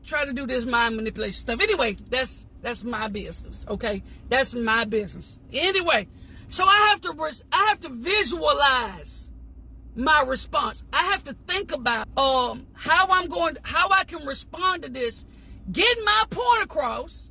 try 0.04 0.24
to 0.24 0.32
do 0.32 0.46
this 0.46 0.64
mind 0.64 0.96
manipulation 0.96 1.34
stuff. 1.34 1.60
Anyway, 1.60 1.96
that's 2.10 2.46
that's 2.62 2.82
my 2.82 3.08
business. 3.08 3.66
Okay, 3.68 4.02
that's 4.28 4.54
my 4.54 4.84
business. 4.84 5.36
Anyway, 5.52 6.08
so 6.48 6.64
I 6.64 6.88
have 6.90 7.00
to 7.02 7.30
I 7.52 7.66
have 7.68 7.80
to 7.80 7.90
visualize 7.90 9.28
my 9.94 10.22
response. 10.22 10.82
I 10.92 11.04
have 11.04 11.24
to 11.24 11.36
think 11.46 11.72
about 11.72 12.08
um 12.18 12.66
how 12.72 13.06
I'm 13.10 13.28
going 13.28 13.58
how 13.62 13.90
I 13.90 14.04
can 14.04 14.24
respond 14.26 14.82
to 14.84 14.88
this, 14.88 15.26
getting 15.70 16.04
my 16.04 16.24
point 16.30 16.62
across, 16.62 17.28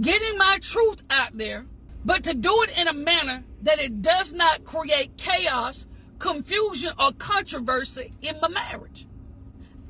getting 0.00 0.36
my 0.36 0.58
truth 0.60 1.04
out 1.08 1.38
there, 1.38 1.66
but 2.04 2.24
to 2.24 2.34
do 2.34 2.64
it 2.64 2.76
in 2.76 2.88
a 2.88 2.94
manner 2.94 3.44
that 3.62 3.80
it 3.80 4.02
does 4.02 4.32
not 4.32 4.64
create 4.64 5.16
chaos, 5.16 5.86
confusion 6.18 6.92
or 6.98 7.12
controversy 7.12 8.14
in 8.22 8.38
my 8.40 8.48
marriage. 8.48 9.06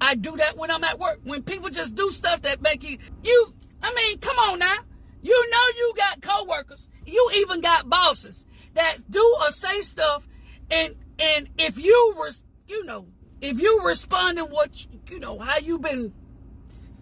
I 0.00 0.14
do 0.14 0.36
that 0.36 0.56
when 0.56 0.70
I'm 0.70 0.84
at 0.84 0.98
work. 0.98 1.20
When 1.24 1.42
people 1.42 1.70
just 1.70 1.94
do 1.94 2.10
stuff 2.10 2.42
that 2.42 2.62
make 2.62 2.82
you 2.82 2.98
you 3.22 3.54
I 3.82 3.92
mean, 3.94 4.18
come 4.18 4.38
on 4.38 4.58
now. 4.58 4.76
You 5.22 5.50
know 5.50 5.64
you 5.76 5.92
got 5.96 6.22
coworkers 6.22 6.88
you 7.08 7.30
even 7.36 7.60
got 7.60 7.88
bosses 7.88 8.44
that 8.74 9.10
do 9.10 9.36
or 9.40 9.50
say 9.50 9.80
stuff, 9.80 10.28
and 10.70 10.94
and 11.18 11.48
if 11.58 11.82
you 11.82 12.14
were, 12.16 12.30
you 12.66 12.84
know, 12.84 13.06
if 13.40 13.60
you 13.60 13.80
responding 13.84 14.44
what 14.44 14.86
you 15.10 15.18
know 15.18 15.38
how 15.38 15.58
you 15.58 15.78
been 15.78 16.12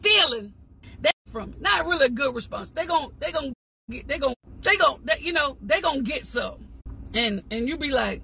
feeling, 0.00 0.54
that 1.00 1.14
from 1.30 1.54
not 1.60 1.86
really 1.86 2.06
a 2.06 2.10
good 2.10 2.34
response. 2.34 2.70
They 2.70 2.86
gon' 2.86 3.12
they 3.18 3.32
gon' 3.32 3.52
get 3.90 4.08
they 4.08 4.18
gon' 4.18 4.34
they 4.62 4.76
gon' 4.76 5.00
they, 5.04 5.18
you 5.20 5.32
know 5.32 5.56
they 5.60 5.80
gon' 5.80 6.02
get 6.02 6.26
some, 6.26 6.66
and 7.12 7.42
and 7.50 7.68
you 7.68 7.76
be 7.76 7.90
like, 7.90 8.22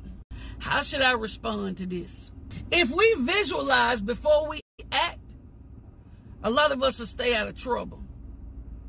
how 0.63 0.83
should 0.83 1.03
I 1.03 1.13
respond 1.13 1.77
to 1.79 1.87
this? 1.87 2.31
If 2.71 2.91
we 2.91 3.15
visualize 3.19 4.01
before 4.01 4.49
we 4.49 4.61
act, 4.91 5.19
a 6.43 6.51
lot 6.51 6.73
of 6.73 6.83
us 6.83 6.99
will 6.99 7.07
stay 7.07 7.35
out 7.35 7.49
of 7.49 7.57
trouble 7.57 8.03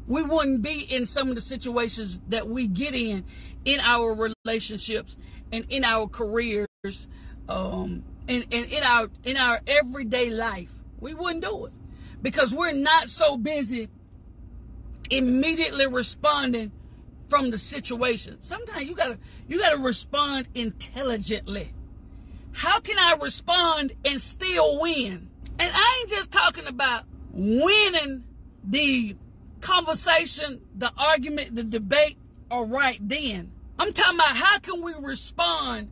we 0.08 0.22
wouldn't 0.22 0.62
be 0.62 0.80
in 0.82 1.06
some 1.06 1.30
of 1.30 1.36
the 1.36 1.42
situations 1.42 2.20
that 2.28 2.48
we 2.48 2.68
get 2.68 2.94
in 2.94 3.24
in 3.66 3.80
our 3.80 4.14
relationships 4.14 5.16
and 5.52 5.66
in 5.70 5.84
our 5.84 6.08
careers 6.08 6.68
um, 7.48 8.04
and, 8.28 8.46
and 8.52 8.66
in 8.66 8.84
our 8.84 9.10
in 9.24 9.38
our 9.38 9.62
everyday 9.66 10.30
life 10.30 10.72
we 11.00 11.14
wouldn't 11.14 11.44
do 11.44 11.66
it 11.66 11.74
because 12.22 12.54
we're 12.54 12.74
not 12.74 13.10
so 13.10 13.38
busy 13.38 13.90
immediately 15.10 15.88
responding 15.88 16.72
from 17.34 17.50
the 17.50 17.58
situation 17.58 18.38
sometimes 18.42 18.86
you 18.86 18.94
gotta 18.94 19.18
you 19.48 19.60
gotta 19.60 19.78
respond 19.78 20.48
intelligently 20.54 21.74
how 22.52 22.80
can 22.80 23.00
i 23.00 23.16
respond 23.20 23.92
and 24.06 24.22
still 24.22 24.80
win 24.80 25.30
and 25.58 25.72
i 25.74 25.98
ain't 26.00 26.10
just 26.10 26.32
talking 26.32 26.68
about 26.68 27.06
winning 27.34 28.24
the 28.64 29.16
conversation, 29.64 30.62
the 30.76 30.92
argument, 30.98 31.56
the 31.56 31.64
debate 31.64 32.18
are 32.52 32.66
right 32.66 33.00
then. 33.02 33.52
I'm 33.80 33.94
talking 33.94 34.20
about 34.20 34.36
how 34.36 34.60
can 34.60 34.82
we 34.84 34.94
respond 35.00 35.90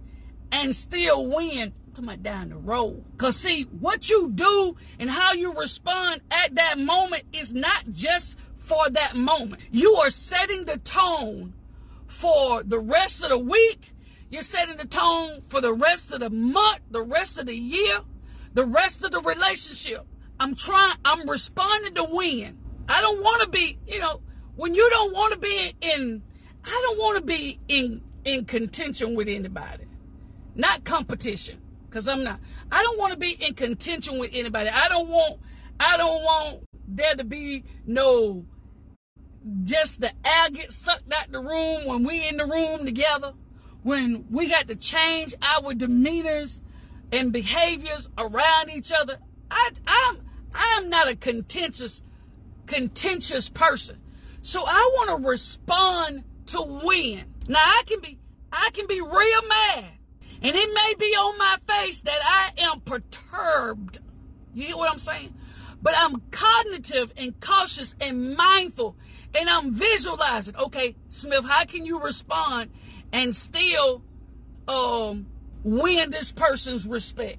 and 0.51 0.75
still 0.75 1.25
win? 1.25 1.73
Talking 1.93 2.03
about 2.05 2.23
down 2.23 2.49
the 2.49 2.57
road. 2.57 3.03
Cause 3.17 3.37
see, 3.37 3.63
what 3.63 4.09
you 4.09 4.29
do 4.31 4.75
and 4.99 5.09
how 5.09 5.33
you 5.33 5.53
respond 5.53 6.21
at 6.29 6.55
that 6.55 6.77
moment 6.77 7.23
is 7.33 7.53
not 7.53 7.91
just 7.91 8.37
for 8.71 8.89
that 8.89 9.17
moment. 9.17 9.61
You 9.69 9.95
are 9.95 10.09
setting 10.09 10.63
the 10.63 10.77
tone 10.77 11.53
for 12.07 12.63
the 12.63 12.79
rest 12.79 13.21
of 13.21 13.29
the 13.29 13.37
week. 13.37 13.93
You're 14.29 14.43
setting 14.43 14.77
the 14.77 14.87
tone 14.87 15.41
for 15.47 15.59
the 15.59 15.73
rest 15.73 16.13
of 16.13 16.21
the 16.21 16.29
month, 16.29 16.79
the 16.89 17.01
rest 17.01 17.37
of 17.37 17.47
the 17.47 17.55
year, 17.55 17.99
the 18.53 18.63
rest 18.63 19.03
of 19.03 19.11
the 19.11 19.19
relationship. 19.19 20.07
I'm 20.39 20.55
trying, 20.55 20.95
I'm 21.03 21.29
responding 21.29 21.95
to 21.95 22.05
win. 22.05 22.59
I 22.87 23.01
don't 23.01 23.21
want 23.21 23.43
to 23.43 23.49
be, 23.49 23.77
you 23.85 23.99
know, 23.99 24.21
when 24.55 24.73
you 24.73 24.89
don't 24.89 25.13
want 25.13 25.33
to 25.33 25.39
be 25.39 25.73
in, 25.81 26.21
I 26.63 26.81
don't 26.87 26.97
want 26.97 27.17
to 27.17 27.25
be 27.25 27.59
in 27.67 28.01
in 28.23 28.45
contention 28.45 29.15
with 29.15 29.27
anybody, 29.27 29.85
not 30.55 30.85
competition, 30.85 31.59
because 31.89 32.07
I'm 32.07 32.23
not. 32.23 32.39
I 32.71 32.81
don't 32.83 32.97
want 32.97 33.11
to 33.11 33.19
be 33.19 33.31
in 33.31 33.53
contention 33.53 34.17
with 34.17 34.29
anybody. 34.31 34.69
I 34.69 34.87
don't 34.87 35.09
want, 35.09 35.39
I 35.77 35.97
don't 35.97 36.23
want 36.23 36.59
there 36.87 37.15
to 37.15 37.23
be 37.23 37.63
no 37.85 38.45
just 39.63 40.01
the 40.01 40.11
air 40.25 40.49
gets 40.51 40.75
sucked 40.75 41.11
out 41.11 41.31
the 41.31 41.39
room 41.39 41.85
when 41.85 42.03
we 42.03 42.27
in 42.27 42.37
the 42.37 42.45
room 42.45 42.85
together, 42.85 43.33
when 43.83 44.25
we 44.29 44.49
got 44.49 44.67
to 44.67 44.75
change 44.75 45.35
our 45.41 45.73
demeanors 45.73 46.61
and 47.11 47.31
behaviors 47.31 48.09
around 48.17 48.69
each 48.69 48.91
other. 48.91 49.17
I, 49.49 49.71
I'm 49.87 50.21
I 50.53 50.75
am 50.77 50.89
not 50.89 51.09
a 51.09 51.15
contentious 51.15 52.01
contentious 52.67 53.49
person. 53.49 53.99
So 54.41 54.63
I 54.65 54.91
want 54.95 55.21
to 55.21 55.27
respond 55.27 56.23
to 56.47 56.61
win. 56.61 57.25
Now 57.47 57.59
I 57.59 57.83
can 57.85 57.99
be 57.99 58.17
I 58.51 58.69
can 58.73 58.87
be 58.87 59.01
real 59.01 59.47
mad. 59.47 59.85
And 60.43 60.55
it 60.55 60.73
may 60.73 60.93
be 60.97 61.13
on 61.13 61.37
my 61.37 61.57
face 61.67 62.01
that 62.01 62.19
I 62.23 62.61
am 62.61 62.81
perturbed. 62.81 63.99
You 64.53 64.67
hear 64.67 64.77
what 64.77 64.91
I'm 64.91 64.97
saying? 64.97 65.35
But 65.81 65.93
I'm 65.97 66.21
cognitive 66.31 67.13
and 67.15 67.39
cautious 67.39 67.95
and 68.01 68.35
mindful. 68.35 68.95
And 69.33 69.49
I'm 69.49 69.73
visualizing, 69.73 70.55
okay, 70.55 70.95
Smith, 71.09 71.45
how 71.45 71.65
can 71.65 71.85
you 71.85 72.01
respond 72.01 72.71
and 73.11 73.35
still 73.35 74.03
um, 74.67 75.27
win 75.63 76.09
this 76.11 76.31
person's 76.31 76.85
respect? 76.85 77.37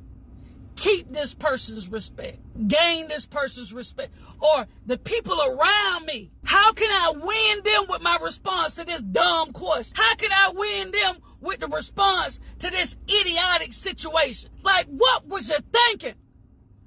Keep 0.76 1.12
this 1.12 1.34
person's 1.34 1.90
respect. 1.90 2.38
Gain 2.66 3.08
this 3.08 3.26
person's 3.26 3.74
respect. 3.74 4.14
Or 4.40 4.66
the 4.86 4.96
people 4.96 5.38
around 5.40 6.06
me. 6.06 6.30
How 6.44 6.72
can 6.72 6.90
I 6.90 7.12
win 7.12 7.62
them 7.62 7.84
with 7.88 8.02
my 8.02 8.18
response 8.22 8.76
to 8.76 8.84
this 8.84 9.02
dumb 9.02 9.52
question? 9.52 9.94
How 9.96 10.14
can 10.14 10.32
I 10.32 10.50
win 10.54 10.90
them 10.90 11.18
with 11.40 11.60
the 11.60 11.68
response 11.68 12.40
to 12.60 12.70
this 12.70 12.96
idiotic 13.08 13.74
situation? 13.74 14.50
Like, 14.62 14.86
what 14.86 15.28
was 15.28 15.50
you 15.50 15.58
thinking? 15.72 16.14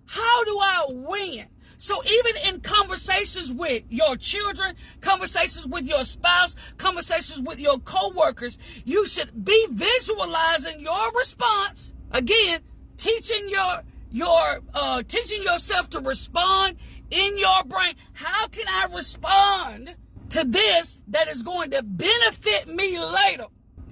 How 0.07 0.43
do 0.43 0.59
I 0.59 0.85
win? 0.89 1.45
So 1.85 2.01
even 2.03 2.35
in 2.47 2.61
conversations 2.61 3.53
with 3.53 3.83
your 3.89 4.17
children, 4.17 4.75
conversations 5.01 5.67
with 5.67 5.85
your 5.85 6.03
spouse, 6.03 6.55
conversations 6.79 7.43
with 7.43 7.59
your 7.59 7.77
coworkers, 7.77 8.57
you 8.85 9.05
should 9.05 9.45
be 9.45 9.67
visualizing 9.69 10.79
your 10.79 11.11
response. 11.11 11.93
Again, 12.09 12.61
teaching 12.97 13.49
your 13.49 13.83
your 14.09 14.61
uh, 14.73 15.03
teaching 15.03 15.43
yourself 15.43 15.91
to 15.91 15.99
respond 15.99 16.77
in 17.11 17.37
your 17.37 17.63
brain. 17.65 17.93
How 18.13 18.47
can 18.47 18.65
I 18.67 18.87
respond 18.91 19.93
to 20.31 20.43
this 20.43 20.99
that 21.09 21.27
is 21.27 21.43
going 21.43 21.69
to 21.69 21.83
benefit 21.83 22.67
me 22.67 22.99
later? 22.99 23.45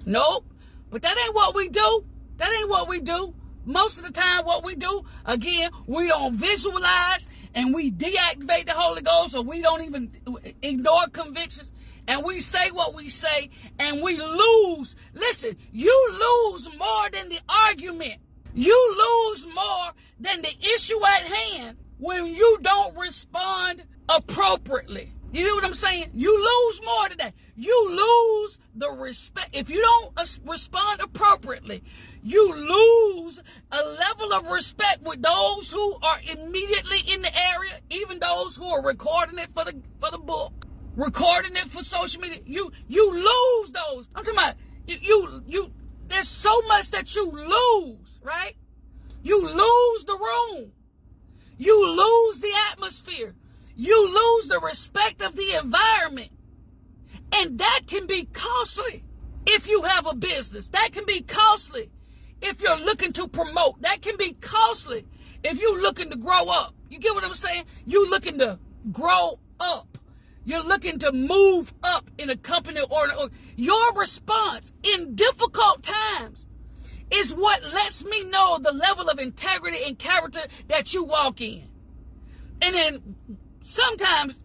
Nope. 0.04 0.44
But 0.90 1.02
that 1.02 1.16
ain't 1.16 1.34
what 1.36 1.54
we 1.54 1.68
do. 1.68 2.04
That 2.38 2.52
ain't 2.52 2.68
what 2.68 2.88
we 2.88 2.98
do. 2.98 3.34
Most 3.66 3.98
of 3.98 4.04
the 4.04 4.12
time, 4.12 4.44
what 4.44 4.62
we 4.62 4.74
do, 4.74 5.04
again, 5.24 5.70
we 5.86 6.08
don't 6.08 6.34
visualize 6.34 7.26
and 7.54 7.74
we 7.74 7.90
deactivate 7.90 8.66
the 8.66 8.72
Holy 8.72 9.02
Ghost 9.02 9.34
or 9.34 9.42
we 9.42 9.62
don't 9.62 9.82
even 9.82 10.10
ignore 10.62 11.06
convictions 11.12 11.70
and 12.06 12.22
we 12.24 12.40
say 12.40 12.70
what 12.70 12.94
we 12.94 13.08
say 13.08 13.50
and 13.78 14.02
we 14.02 14.20
lose. 14.20 14.96
Listen, 15.14 15.56
you 15.72 16.10
lose 16.12 16.68
more 16.76 17.10
than 17.10 17.28
the 17.28 17.40
argument. 17.48 18.16
You 18.54 19.30
lose 19.32 19.46
more 19.46 19.92
than 20.20 20.42
the 20.42 20.54
issue 20.74 21.00
at 21.04 21.22
hand 21.24 21.76
when 21.98 22.26
you 22.26 22.58
don't 22.62 22.96
respond 22.96 23.84
appropriately. 24.08 25.12
You 25.32 25.46
hear 25.46 25.54
what 25.54 25.64
I'm 25.64 25.74
saying? 25.74 26.10
You 26.14 26.32
lose 26.32 26.80
more 26.84 27.08
than 27.08 27.18
that. 27.18 27.34
You 27.56 27.90
lose 27.90 28.58
the 28.74 28.90
respect. 28.90 29.48
If 29.52 29.68
you 29.68 29.80
don't 29.80 30.12
uh, 30.16 30.26
respond 30.44 31.00
appropriately, 31.00 31.82
you 32.24 32.54
lose 32.54 33.38
a 33.70 33.82
level 33.84 34.32
of 34.32 34.48
respect 34.48 35.02
with 35.02 35.20
those 35.20 35.70
who 35.70 35.98
are 36.02 36.18
immediately 36.26 37.00
in 37.12 37.20
the 37.20 37.30
area, 37.36 37.80
even 37.90 38.18
those 38.18 38.56
who 38.56 38.64
are 38.64 38.82
recording 38.82 39.38
it 39.38 39.50
for 39.54 39.64
the 39.64 39.78
for 40.00 40.10
the 40.10 40.16
book, 40.16 40.66
recording 40.96 41.54
it 41.54 41.68
for 41.68 41.84
social 41.84 42.22
media. 42.22 42.40
You 42.46 42.72
you 42.88 43.12
lose 43.12 43.70
those. 43.72 44.08
I'm 44.14 44.24
talking 44.24 44.38
about 44.38 44.54
you 44.86 44.96
you, 45.02 45.42
you 45.46 45.72
there's 46.08 46.28
so 46.28 46.62
much 46.62 46.92
that 46.92 47.14
you 47.14 47.30
lose, 47.30 48.18
right? 48.22 48.56
You 49.22 49.42
lose 49.42 50.04
the 50.04 50.16
room. 50.16 50.72
You 51.58 51.86
lose 51.86 52.40
the 52.40 52.52
atmosphere. 52.72 53.34
You 53.76 54.08
lose 54.08 54.48
the 54.48 54.60
respect 54.60 55.20
of 55.20 55.36
the 55.36 55.58
environment. 55.62 56.30
And 57.32 57.58
that 57.58 57.82
can 57.86 58.06
be 58.06 58.24
costly 58.32 59.04
if 59.46 59.68
you 59.68 59.82
have 59.82 60.06
a 60.06 60.14
business. 60.14 60.70
That 60.70 60.90
can 60.92 61.04
be 61.04 61.20
costly 61.20 61.90
if 62.44 62.62
you're 62.62 62.78
looking 62.78 63.12
to 63.14 63.26
promote. 63.26 63.80
That 63.82 64.02
can 64.02 64.16
be 64.16 64.34
costly 64.34 65.06
if 65.42 65.60
you're 65.60 65.80
looking 65.80 66.10
to 66.10 66.16
grow 66.16 66.48
up. 66.48 66.74
You 66.88 66.98
get 66.98 67.14
what 67.14 67.24
I'm 67.24 67.34
saying? 67.34 67.64
You're 67.86 68.08
looking 68.08 68.38
to 68.38 68.58
grow 68.92 69.40
up. 69.58 69.98
You're 70.44 70.62
looking 70.62 70.98
to 70.98 71.10
move 71.10 71.72
up 71.82 72.10
in 72.18 72.28
a 72.28 72.36
company 72.36 72.80
or, 72.82 73.12
or 73.14 73.30
your 73.56 73.94
response 73.94 74.72
in 74.82 75.14
difficult 75.14 75.82
times 75.82 76.46
is 77.10 77.34
what 77.34 77.62
lets 77.62 78.04
me 78.04 78.24
know 78.24 78.58
the 78.58 78.72
level 78.72 79.08
of 79.08 79.18
integrity 79.18 79.78
and 79.86 79.98
character 79.98 80.40
that 80.68 80.92
you 80.92 81.02
walk 81.02 81.40
in. 81.40 81.64
And 82.60 82.74
then 82.74 83.16
sometimes 83.62 84.40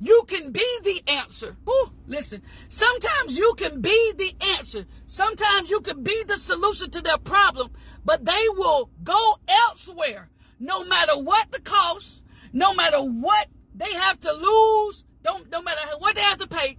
you 0.00 0.24
can 0.26 0.52
be 0.52 0.66
the 0.82 1.02
answer. 1.08 1.56
Ooh, 1.68 1.92
listen, 2.06 2.42
sometimes 2.68 3.38
you 3.38 3.54
can 3.56 3.80
be 3.80 4.12
the 4.16 4.34
answer. 4.56 4.86
Sometimes 5.06 5.70
you 5.70 5.80
can 5.80 6.02
be 6.02 6.22
the 6.26 6.36
solution 6.36 6.90
to 6.90 7.02
their 7.02 7.18
problem, 7.18 7.70
but 8.04 8.24
they 8.24 8.44
will 8.56 8.90
go 9.02 9.38
elsewhere 9.48 10.30
no 10.60 10.84
matter 10.84 11.16
what 11.16 11.50
the 11.50 11.60
cost, 11.60 12.24
no 12.52 12.74
matter 12.74 13.00
what 13.00 13.48
they 13.74 13.92
have 13.92 14.20
to 14.20 14.32
lose, 14.32 15.04
don't 15.22 15.50
no 15.50 15.62
matter 15.62 15.80
what 15.98 16.14
they 16.14 16.22
have 16.22 16.38
to 16.38 16.46
pay, 16.46 16.76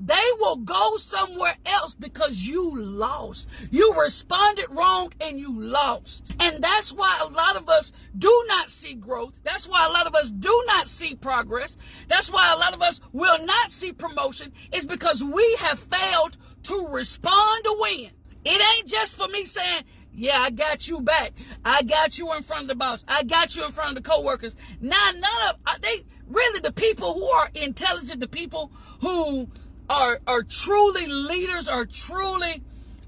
they 0.00 0.26
will 0.38 0.56
go 0.56 0.96
somewhere 0.96 1.56
else 1.64 1.94
because 1.94 2.46
you 2.46 2.76
lost. 2.76 3.48
You 3.70 3.94
responded 4.00 4.66
wrong 4.70 5.12
and 5.20 5.38
you 5.38 5.60
lost. 5.60 6.32
And 6.40 6.62
that's 6.62 6.92
why 6.92 7.20
a 7.22 7.28
lot 7.28 7.56
of 7.56 7.68
us 7.68 7.92
do 8.18 8.44
not 8.48 8.70
see 8.70 8.94
growth. 8.94 9.34
That's 9.44 9.68
why 9.68 9.86
a 9.86 9.92
lot 9.92 10.06
of 10.06 10.14
us 10.14 10.30
do 10.30 10.64
not 10.66 10.88
see 10.88 11.14
progress. 11.14 11.76
That's 12.08 12.32
why 12.32 12.52
a 12.52 12.56
lot 12.56 12.74
of 12.74 12.82
us 12.82 13.00
will 13.12 13.44
not 13.44 13.70
see 13.70 13.92
promotion. 13.92 14.52
It's 14.72 14.86
because 14.86 15.22
we 15.22 15.56
have 15.60 15.78
failed 15.78 16.36
to 16.64 16.88
respond 16.88 17.64
to 17.64 17.76
win. 17.78 18.10
It 18.44 18.78
ain't 18.78 18.88
just 18.88 19.16
for 19.16 19.28
me 19.28 19.44
saying, 19.44 19.84
yeah, 20.14 20.40
I 20.40 20.50
got 20.50 20.88
you 20.88 21.00
back. 21.00 21.32
I 21.64 21.82
got 21.82 22.18
you 22.18 22.34
in 22.34 22.42
front 22.42 22.62
of 22.62 22.68
the 22.68 22.74
boss. 22.74 23.04
I 23.08 23.22
got 23.22 23.56
you 23.56 23.64
in 23.64 23.72
front 23.72 23.96
of 23.96 24.02
the 24.02 24.08
coworkers. 24.08 24.56
Now, 24.80 25.10
none 25.14 25.54
of 25.54 25.80
they 25.80 26.04
really 26.26 26.60
the 26.60 26.72
people 26.72 27.14
who 27.14 27.24
are 27.30 27.50
intelligent, 27.54 28.20
the 28.20 28.28
people 28.28 28.72
who 29.00 29.48
are 29.92 30.20
are 30.26 30.42
truly 30.42 31.06
leaders, 31.06 31.68
are 31.68 31.84
truly 31.84 32.62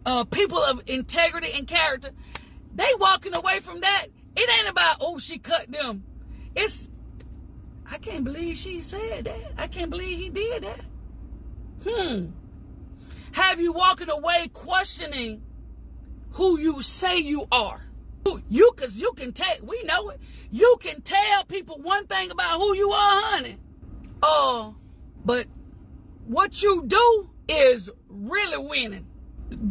uh, 0.05 0.25
people 0.25 0.59
of 0.59 0.83
integrity 0.87 1.51
and 1.55 1.67
character, 1.67 2.11
they 2.75 2.91
walking 2.99 3.35
away 3.35 3.61
from 3.61 3.81
that. 3.81 4.07
It 4.37 4.51
ain't 4.59 4.69
about 4.69 4.99
oh 5.01 5.19
she 5.19 5.39
cut 5.39 5.73
them. 5.73 6.05
It's 6.55 6.91
I 7.91 7.99
can't 7.99 8.25
believe 8.25 8.57
she 8.57 8.81
said 8.81 9.25
that. 9.25 9.53
I 9.57 9.67
can't 9.67 9.91
believe 9.91 10.19
he 10.19 10.29
did 10.29 10.63
that. 10.63 10.81
Hmm. 11.89 12.27
Have 13.33 13.61
you 13.61 13.73
walking 13.73 14.11
away 14.11 14.51
questioning 14.53 15.43
who 16.33 16.59
you 16.59 16.83
say 16.83 17.19
you 17.19 17.47
are? 17.51 17.81
You 18.49 18.73
cause 18.77 19.01
you 19.01 19.13
can 19.13 19.33
tell 19.33 19.57
we 19.63 19.83
know 19.85 20.11
it. 20.11 20.21
You 20.51 20.77
can 20.81 21.01
tell 21.01 21.45
people 21.45 21.79
one 21.79 22.07
thing 22.07 22.31
about 22.31 22.59
who 22.59 22.75
you 22.75 22.91
are, 22.91 23.21
honey. 23.23 23.59
Oh, 24.23 24.77
but 25.25 25.47
what 26.27 26.63
you 26.63 26.85
do 26.87 27.31
is 27.49 27.91
really 28.09 28.57
winning. 28.57 29.07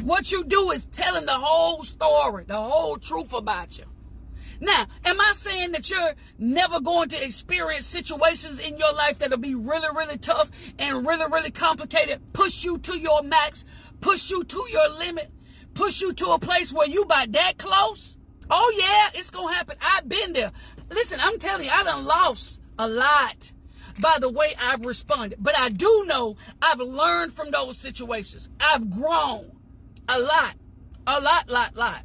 What 0.04 0.32
you 0.32 0.44
do 0.44 0.72
is 0.72 0.86
telling 0.86 1.26
the 1.26 1.34
whole 1.34 1.84
story, 1.84 2.46
the 2.48 2.62
whole 2.62 2.98
truth 2.98 3.34
about 3.34 3.78
you. 3.78 3.86
Now, 4.60 4.86
am 5.04 5.20
I 5.20 5.32
saying 5.34 5.72
that 5.72 5.90
you're 5.90 6.14
never 6.38 6.80
going 6.80 7.10
to 7.10 7.24
experience 7.24 7.86
situations 7.86 8.60
in 8.60 8.78
your 8.78 8.94
life 8.94 9.20
that'll 9.20 9.38
be 9.38 9.56
really, 9.56 9.90
really 9.96 10.18
tough 10.18 10.52
and 10.78 11.06
really, 11.06 11.26
really 11.26 11.52
complicated, 11.52 12.22
push 12.34 12.64
you 12.64 12.78
to 12.80 12.98
your 12.98 13.24
max, 13.24 13.66
push 14.00 14.30
you 14.30 14.44
to 14.44 14.66
your 14.72 14.90
limit, 14.90 15.32
push 15.74 16.02
you 16.02 16.14
to 16.14 16.28
a 16.28 16.40
place 16.40 16.72
where 16.72 16.88
you 16.88 17.04
by 17.06 17.26
that 17.32 17.58
close? 17.58 18.18
Oh 18.50 18.74
yeah, 18.78 19.20
it's 19.20 19.32
gonna 19.32 19.54
happen. 19.54 19.76
I've 19.82 20.08
been 20.08 20.34
there. 20.34 20.52
Listen, 20.92 21.20
I'm 21.20 21.40
telling 21.40 21.66
you, 21.66 21.72
I 21.72 21.84
done 21.84 22.06
lost 22.06 22.62
a 22.78 22.88
lot 22.88 23.52
by 24.00 24.18
the 24.20 24.30
way 24.30 24.56
I've 24.60 24.86
responded. 24.86 25.40
But 25.42 25.58
I 25.58 25.70
do 25.70 26.06
know 26.08 26.38
I've 26.62 26.80
learned 26.80 27.34
from 27.34 27.52
those 27.52 27.78
situations. 27.78 28.50
I've 28.60 28.90
grown 28.90 29.52
a 30.08 30.20
lot, 30.20 30.56
a 31.08 31.20
lot, 31.20 31.50
lot, 31.50 31.76
lot. 31.76 32.02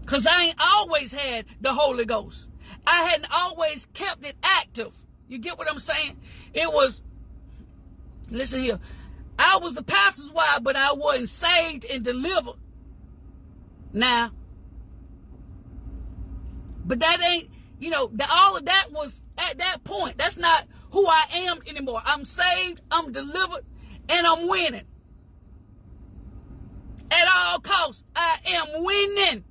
Because 0.00 0.26
I 0.26 0.44
ain't 0.44 0.60
always 0.60 1.12
had 1.12 1.46
the 1.60 1.74
Holy 1.74 2.04
Ghost. 2.04 2.50
I 2.86 3.02
hadn't 3.02 3.30
always 3.30 3.86
kept 3.92 4.24
it 4.24 4.36
active. 4.42 4.94
You 5.28 5.38
get 5.38 5.58
what 5.58 5.70
I'm 5.70 5.78
saying? 5.78 6.18
It 6.54 6.72
was, 6.72 7.02
listen 8.30 8.62
here, 8.62 8.80
I 9.38 9.58
was 9.58 9.74
the 9.74 9.82
pastor's 9.82 10.32
wife, 10.32 10.60
but 10.62 10.74
I 10.74 10.92
wasn't 10.92 11.28
saved 11.28 11.84
and 11.84 12.02
delivered. 12.02 12.54
Now, 13.92 14.32
but 16.84 17.00
that 17.00 17.22
ain't, 17.22 17.50
you 17.78 17.90
know, 17.90 18.10
the, 18.12 18.26
all 18.30 18.56
of 18.56 18.64
that 18.64 18.88
was 18.90 19.22
at 19.36 19.58
that 19.58 19.84
point. 19.84 20.18
That's 20.18 20.38
not 20.38 20.66
who 20.90 21.06
I 21.06 21.24
am 21.32 21.58
anymore. 21.66 22.02
I'm 22.04 22.24
saved, 22.24 22.80
I'm 22.90 23.12
delivered, 23.12 23.64
and 24.08 24.26
I'm 24.26 24.48
winning. 24.48 24.84
At 27.10 27.28
all 27.28 27.58
costs, 27.60 28.04
I 28.14 28.38
am 28.46 28.84
winning. 28.84 29.44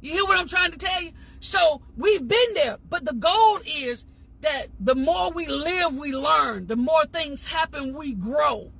You 0.00 0.12
hear 0.12 0.24
what 0.24 0.38
I'm 0.38 0.48
trying 0.48 0.72
to 0.72 0.78
tell 0.78 1.02
you? 1.02 1.12
So 1.40 1.82
we've 1.96 2.26
been 2.26 2.54
there, 2.54 2.78
but 2.88 3.04
the 3.04 3.14
goal 3.14 3.60
is 3.66 4.04
that 4.42 4.68
the 4.78 4.94
more 4.94 5.30
we 5.30 5.46
live, 5.46 5.96
we 5.96 6.14
learn. 6.14 6.66
The 6.66 6.76
more 6.76 7.04
things 7.06 7.46
happen, 7.46 7.94
we 7.94 8.12
grow. 8.12 8.70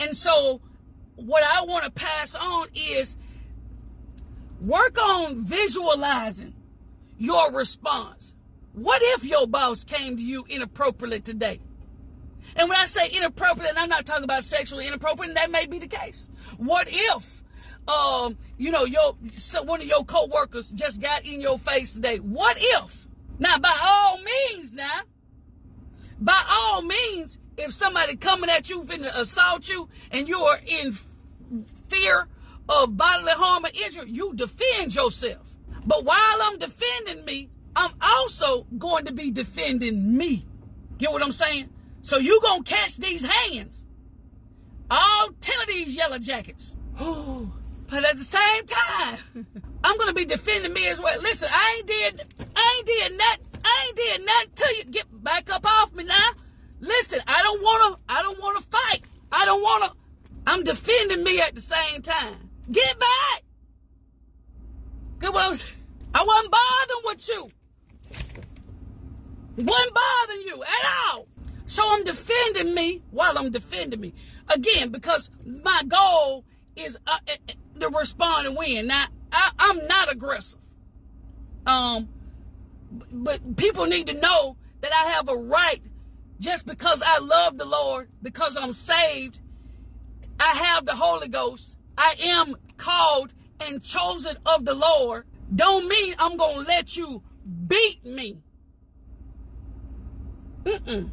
And 0.00 0.16
so 0.16 0.60
what 1.16 1.42
I 1.42 1.64
want 1.64 1.84
to 1.84 1.90
pass 1.90 2.34
on 2.34 2.68
is 2.74 3.16
work 4.60 4.98
on 4.98 5.42
visualizing 5.42 6.54
your 7.18 7.52
response. 7.52 8.34
What 8.72 9.02
if 9.02 9.24
your 9.24 9.46
boss 9.46 9.84
came 9.84 10.16
to 10.16 10.22
you 10.22 10.44
inappropriately 10.48 11.20
today? 11.20 11.60
And 12.56 12.68
when 12.68 12.78
I 12.78 12.86
say 12.86 13.08
inappropriate, 13.10 13.74
I'm 13.76 13.88
not 13.88 14.06
talking 14.06 14.24
about 14.24 14.44
sexually 14.44 14.86
inappropriate, 14.86 15.34
that 15.34 15.50
may 15.50 15.66
be 15.66 15.78
the 15.78 15.88
case. 15.88 16.30
What 16.56 16.88
if, 16.90 17.42
um, 17.86 18.38
you 18.56 18.70
know, 18.70 18.84
your 18.84 19.16
so 19.34 19.62
one 19.62 19.80
of 19.80 19.86
your 19.86 20.04
coworkers 20.04 20.70
just 20.70 21.00
got 21.00 21.26
in 21.26 21.40
your 21.40 21.58
face 21.58 21.92
today? 21.92 22.18
What 22.18 22.56
if? 22.58 23.06
Now, 23.38 23.58
by 23.58 23.76
all 23.82 24.18
means, 24.18 24.72
now, 24.72 25.00
by 26.18 26.42
all 26.48 26.82
means, 26.82 27.38
if 27.56 27.72
somebody 27.72 28.16
coming 28.16 28.50
at 28.50 28.70
you 28.70 28.82
finna 28.82 29.14
assault 29.14 29.68
you 29.68 29.88
and 30.10 30.28
you 30.28 30.38
are 30.38 30.60
in 30.64 30.96
fear 31.88 32.28
of 32.68 32.96
bodily 32.96 33.32
harm 33.32 33.64
or 33.64 33.70
injury, 33.74 34.10
you 34.10 34.32
defend 34.34 34.94
yourself. 34.94 35.56
But 35.88 36.04
while 36.04 36.38
I'm 36.42 36.58
defending 36.58 37.24
me, 37.24 37.48
I'm 37.74 37.92
also 38.02 38.66
going 38.76 39.06
to 39.06 39.12
be 39.12 39.30
defending 39.30 40.18
me. 40.18 40.44
Get 40.98 41.10
what 41.10 41.22
I'm 41.22 41.32
saying? 41.32 41.70
So 42.02 42.18
you 42.18 42.40
gonna 42.42 42.62
catch 42.62 42.98
these 42.98 43.24
hands. 43.24 43.86
All 44.90 45.28
10 45.40 45.60
of 45.62 45.66
these 45.66 45.96
yellow 45.96 46.18
jackets. 46.18 46.76
but 46.98 48.04
at 48.04 48.18
the 48.18 48.24
same 48.24 48.66
time, 48.66 49.18
I'm 49.84 49.96
gonna 49.96 50.12
be 50.12 50.26
defending 50.26 50.74
me 50.74 50.88
as 50.88 51.00
well. 51.00 51.18
Listen, 51.22 51.48
I 51.50 51.76
ain't 51.78 51.86
did 51.86 52.26
I 52.54 52.74
ain't 52.76 52.86
did 52.86 53.16
nothing. 53.16 53.46
I 53.64 53.84
ain't 53.86 53.96
did 53.96 54.26
nothing 54.26 54.50
to 54.56 54.74
you. 54.76 54.84
Get 54.92 55.24
back 55.24 55.50
up 55.50 55.64
off 55.64 55.94
me 55.94 56.04
now. 56.04 56.30
Listen, 56.80 57.20
I 57.26 57.42
don't 57.42 57.62
wanna 57.62 57.96
I 58.10 58.20
don't 58.20 58.40
wanna 58.42 58.60
fight. 58.60 59.04
I 59.32 59.46
don't 59.46 59.62
wanna 59.62 59.92
I'm 60.46 60.64
defending 60.64 61.24
me 61.24 61.40
at 61.40 61.54
the 61.54 61.62
same 61.62 62.02
time. 62.02 62.50
Get 62.70 62.98
back! 62.98 63.42
Good 65.18 65.32
ones. 65.32 65.64
I 66.14 66.24
wasn't 66.24 66.52
bothering 66.52 67.02
with 67.04 67.28
you. 67.28 67.50
Wasn't 69.56 69.94
bothering 69.94 70.42
you 70.46 70.62
at 70.62 71.12
all. 71.12 71.28
So 71.66 71.82
I'm 71.86 72.04
defending 72.04 72.74
me 72.74 73.02
while 73.10 73.36
I'm 73.36 73.50
defending 73.50 74.00
me. 74.00 74.14
Again, 74.48 74.90
because 74.90 75.30
my 75.44 75.82
goal 75.86 76.44
is 76.76 76.96
uh, 77.06 77.18
uh, 77.28 77.32
uh 77.48 77.52
to 77.80 77.88
respond 77.90 78.46
and 78.46 78.56
win. 78.56 78.86
Now, 78.86 79.06
I, 79.30 79.50
I'm 79.58 79.86
not 79.86 80.10
aggressive. 80.10 80.60
Um, 81.66 82.08
but 83.12 83.56
people 83.56 83.86
need 83.86 84.06
to 84.06 84.14
know 84.14 84.56
that 84.80 84.92
I 84.92 85.10
have 85.10 85.28
a 85.28 85.36
right 85.36 85.82
just 86.40 86.66
because 86.66 87.02
I 87.04 87.18
love 87.18 87.58
the 87.58 87.64
Lord, 87.64 88.08
because 88.22 88.56
I'm 88.56 88.72
saved, 88.72 89.40
I 90.40 90.54
have 90.54 90.86
the 90.86 90.94
Holy 90.94 91.28
Ghost, 91.28 91.76
I 91.96 92.14
am 92.20 92.56
called 92.76 93.34
and 93.60 93.82
chosen 93.82 94.36
of 94.46 94.64
the 94.64 94.74
Lord, 94.74 95.26
don't 95.54 95.88
mean 95.88 96.14
I'm 96.18 96.36
going 96.36 96.64
to 96.64 96.68
let 96.68 96.96
you 96.96 97.22
beat 97.66 98.04
me. 98.04 98.42
Mm-mm. 100.64 101.10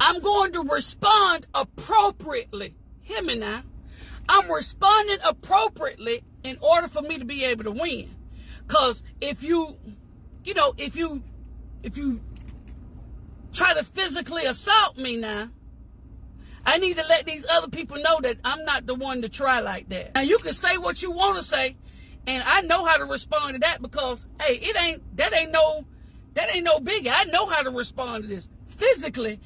I'm 0.00 0.20
going 0.20 0.52
to 0.52 0.62
respond 0.62 1.46
appropriately. 1.54 2.74
Hear 3.00 3.22
me 3.22 3.36
now. 3.36 3.62
I'm 4.28 4.50
responding 4.50 5.18
appropriately 5.24 6.24
in 6.42 6.58
order 6.60 6.88
for 6.88 7.02
me 7.02 7.18
to 7.18 7.24
be 7.24 7.44
able 7.44 7.64
to 7.64 7.70
win. 7.70 8.14
Cause 8.66 9.02
if 9.20 9.42
you, 9.42 9.76
you 10.44 10.54
know, 10.54 10.74
if 10.76 10.96
you, 10.96 11.22
if 11.82 11.96
you 11.96 12.20
try 13.52 13.74
to 13.74 13.84
physically 13.84 14.44
assault 14.46 14.96
me 14.96 15.16
now, 15.16 15.50
I 16.64 16.78
need 16.78 16.96
to 16.96 17.04
let 17.08 17.26
these 17.26 17.44
other 17.48 17.68
people 17.68 17.98
know 17.98 18.20
that 18.20 18.38
I'm 18.44 18.64
not 18.64 18.86
the 18.86 18.94
one 18.94 19.22
to 19.22 19.28
try 19.28 19.60
like 19.60 19.88
that. 19.88 20.14
Now 20.14 20.20
you 20.20 20.38
can 20.38 20.52
say 20.52 20.78
what 20.78 21.02
you 21.02 21.10
want 21.10 21.36
to 21.36 21.42
say, 21.42 21.76
and 22.26 22.42
I 22.42 22.60
know 22.62 22.84
how 22.84 22.96
to 22.96 23.04
respond 23.04 23.54
to 23.54 23.58
that 23.60 23.82
because 23.82 24.24
hey, 24.40 24.56
it 24.56 24.76
ain't 24.76 25.16
that 25.16 25.34
ain't 25.34 25.52
no 25.52 25.84
that 26.34 26.54
ain't 26.54 26.64
no 26.64 26.78
biggie. 26.78 27.12
I 27.12 27.24
know 27.24 27.46
how 27.46 27.62
to 27.62 27.70
respond 27.70 28.24
to 28.24 28.28
this 28.28 28.48
physically. 28.66 29.40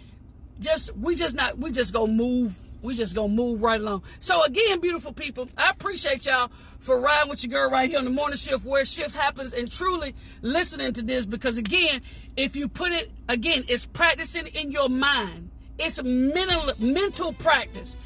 Just 0.61 0.97
we 0.97 1.15
just 1.15 1.35
not 1.35 1.59
we 1.59 1.71
just 1.71 1.93
gonna 1.93 2.13
move. 2.13 2.59
We 2.83 2.95
just 2.95 3.15
gonna 3.15 3.33
move 3.33 3.63
right 3.63 3.81
along. 3.81 4.03
So 4.21 4.45
again, 4.45 4.81
beautiful 4.81 5.13
people, 5.13 5.49
I 5.57 5.71
appreciate 5.71 6.27
y'all 6.27 6.51
for 6.79 7.01
riding 7.01 7.31
with 7.31 7.43
your 7.43 7.51
girl 7.51 7.71
right 7.71 7.89
here 7.89 7.99
on 7.99 8.05
the 8.05 8.11
morning 8.11 8.37
shift 8.37 8.65
where 8.65 8.85
shift 8.85 9.17
happens 9.17 9.53
and 9.53 9.71
truly 9.71 10.15
listening 10.43 10.93
to 10.93 11.03
this 11.03 11.27
because 11.27 11.59
again, 11.59 12.03
if 12.37 12.55
you 12.55 12.69
put 12.69 12.93
it 12.93 13.11
again, 13.29 13.65
it's 13.69 13.87
practicing 13.87 14.47
in 14.49 14.71
your 14.71 14.89
mind 14.89 15.51
it's 15.79 16.03
mental 16.03 16.73
mental 16.81 17.33
practice. 17.35 17.97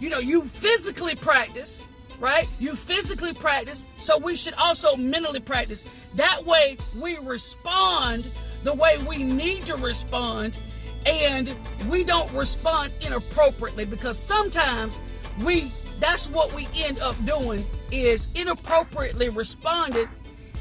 You 0.00 0.08
know, 0.08 0.18
you 0.18 0.44
physically 0.44 1.14
practice, 1.14 1.86
right? 2.20 2.46
You 2.58 2.74
physically 2.74 3.32
practice, 3.32 3.86
so 3.98 4.18
we 4.18 4.36
should 4.36 4.54
also 4.54 4.94
mentally 4.96 5.40
practice. 5.40 5.88
That 6.14 6.44
way 6.44 6.76
we 7.00 7.18
respond 7.18 8.30
the 8.62 8.74
way 8.74 8.98
we 9.08 9.22
need 9.22 9.66
to 9.66 9.76
respond 9.76 10.58
and 11.06 11.54
we 11.88 12.04
don't 12.04 12.30
respond 12.32 12.92
inappropriately 13.00 13.86
because 13.86 14.18
sometimes 14.18 14.98
we 15.42 15.70
that's 15.98 16.28
what 16.30 16.52
we 16.54 16.68
end 16.76 16.98
up 17.00 17.14
doing 17.24 17.62
is 17.90 18.34
inappropriately 18.34 19.28
responded 19.30 20.08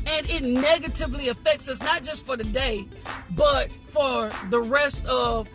and 0.05 0.29
it 0.29 0.43
negatively 0.43 1.27
affects 1.27 1.67
us 1.67 1.81
not 1.81 2.03
just 2.03 2.25
for 2.25 2.37
the 2.37 2.43
day 2.45 2.87
but 3.31 3.71
for 3.89 4.29
the 4.49 4.59
rest 4.59 5.05
of 5.07 5.47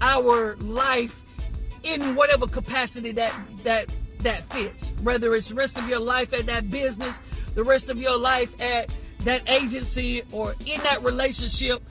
our 0.00 0.56
life 0.56 1.22
in 1.84 2.16
whatever 2.16 2.46
capacity 2.46 3.12
that 3.12 3.32
that 3.62 3.88
that 4.24 4.52
fits. 4.52 4.92
Whether 5.02 5.34
it's 5.34 5.48
the 5.48 5.54
rest 5.54 5.78
of 5.78 5.88
your 5.88 6.00
life 6.00 6.32
at 6.32 6.46
that 6.46 6.70
business, 6.70 7.20
the 7.54 7.62
rest 7.64 7.88
of 7.88 7.98
your 7.98 8.18
life 8.18 8.60
at 8.60 8.94
that 9.20 9.48
agency 9.48 10.22
or 10.32 10.54
in 10.66 10.80
that 10.82 11.02
relationship, 11.02 11.82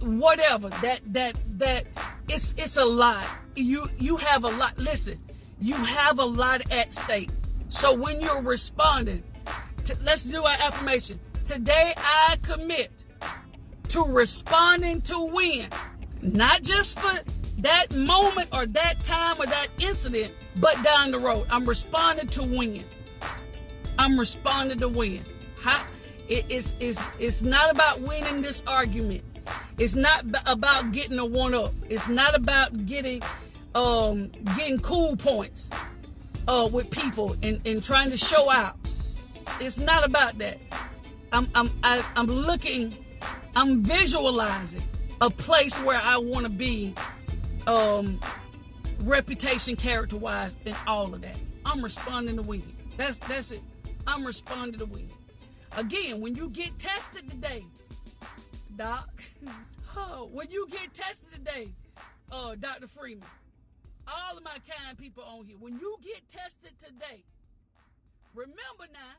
whatever. 0.00 0.68
That 0.68 1.00
that 1.06 1.36
that 1.58 1.86
it's 2.28 2.54
it's 2.56 2.76
a 2.76 2.84
lot. 2.84 3.26
You 3.56 3.88
you 3.98 4.16
have 4.16 4.44
a 4.44 4.48
lot. 4.48 4.78
Listen, 4.78 5.18
you 5.60 5.74
have 5.74 6.18
a 6.18 6.24
lot 6.24 6.70
at 6.70 6.94
stake. 6.94 7.30
So 7.68 7.94
when 7.94 8.20
you're 8.20 8.42
responding, 8.42 9.22
to, 9.84 9.96
let's 10.02 10.24
do 10.24 10.42
our 10.42 10.56
affirmation. 10.60 11.20
Today 11.44 11.94
I 11.96 12.36
commit 12.42 12.90
to 13.88 14.02
responding 14.04 15.00
to 15.02 15.20
win, 15.20 15.68
not 16.22 16.62
just 16.62 16.98
for 16.98 17.12
that 17.62 17.94
moment 17.94 18.48
or 18.52 18.66
that 18.66 19.02
time 19.04 19.40
or 19.40 19.46
that 19.46 19.68
incident, 19.78 20.32
but 20.56 20.82
down 20.82 21.10
the 21.10 21.18
road. 21.18 21.46
I'm 21.50 21.66
responding 21.66 22.28
to 22.28 22.42
win. 22.42 22.84
I'm 23.98 24.18
responding 24.18 24.78
to 24.78 24.88
win. 24.88 25.22
How, 25.60 25.84
it, 26.28 26.44
it's, 26.48 26.74
it's, 26.80 27.00
it's 27.18 27.42
not 27.42 27.70
about 27.70 28.00
winning 28.00 28.42
this 28.42 28.62
argument. 28.66 29.22
It's 29.78 29.94
not 29.94 30.24
about 30.46 30.92
getting 30.92 31.18
a 31.18 31.24
one 31.24 31.54
up. 31.54 31.72
It's 31.88 32.08
not 32.08 32.34
about 32.34 32.86
getting 32.86 33.22
um, 33.74 34.28
getting 34.56 34.78
cool 34.78 35.16
points 35.16 35.70
uh, 36.48 36.68
with 36.70 36.90
people 36.90 37.36
and, 37.42 37.60
and 37.66 37.82
trying 37.82 38.10
to 38.10 38.16
show 38.16 38.50
out. 38.50 38.76
It's 39.60 39.78
not 39.78 40.04
about 40.04 40.38
that. 40.38 40.58
I'm 41.32 41.48
I'm 41.54 41.70
I, 41.82 41.98
am 41.98 42.04
i 42.16 42.20
am 42.20 42.26
looking, 42.26 42.94
I'm 43.54 43.82
visualizing 43.82 44.82
a 45.20 45.30
place 45.30 45.78
where 45.82 46.00
I 46.00 46.16
want 46.16 46.44
to 46.44 46.50
be 46.50 46.94
um, 47.66 48.20
reputation, 49.00 49.76
character 49.76 50.16
wise, 50.16 50.54
and 50.64 50.76
all 50.86 51.12
of 51.14 51.22
that. 51.22 51.36
I'm 51.64 51.82
responding 51.82 52.36
to 52.36 52.42
win. 52.42 52.62
That's 52.96 53.18
that's 53.20 53.50
it. 53.50 53.62
I'm 54.06 54.24
responding 54.24 54.78
to 54.78 54.86
win. 54.86 55.08
Again, 55.76 56.20
when 56.20 56.34
you 56.34 56.50
get 56.50 56.78
tested 56.78 57.28
today, 57.30 57.64
Doc, 58.76 59.08
oh, 59.96 60.28
when 60.32 60.50
you 60.50 60.66
get 60.70 60.92
tested 60.94 61.32
today, 61.32 61.68
uh, 62.32 62.54
Dr. 62.56 62.88
Freeman, 62.88 63.28
all 64.08 64.36
of 64.36 64.42
my 64.42 64.58
kind 64.66 64.98
people 64.98 65.22
on 65.22 65.44
here, 65.46 65.56
when 65.60 65.78
you 65.78 65.96
get 66.02 66.28
tested 66.28 66.72
today, 66.78 67.22
remember 68.34 68.90
now, 68.92 69.14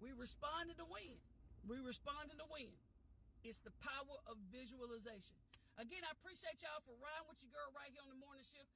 we 0.00 0.10
responded 0.18 0.78
to 0.78 0.84
win. 0.84 1.18
We 1.68 1.76
responded 1.84 2.38
to 2.38 2.44
win. 2.50 2.72
It's 3.44 3.58
the 3.58 3.72
power 3.82 4.16
of 4.26 4.36
visualization. 4.52 5.36
Again, 5.80 6.04
I 6.04 6.12
appreciate 6.12 6.60
y'all 6.60 6.84
for 6.84 6.92
riding 7.00 7.24
with 7.24 7.40
your 7.40 7.48
girl 7.56 7.72
right 7.72 7.88
here 7.88 8.04
on 8.04 8.12
the 8.12 8.20
morning 8.20 8.44
shift. 8.44 8.68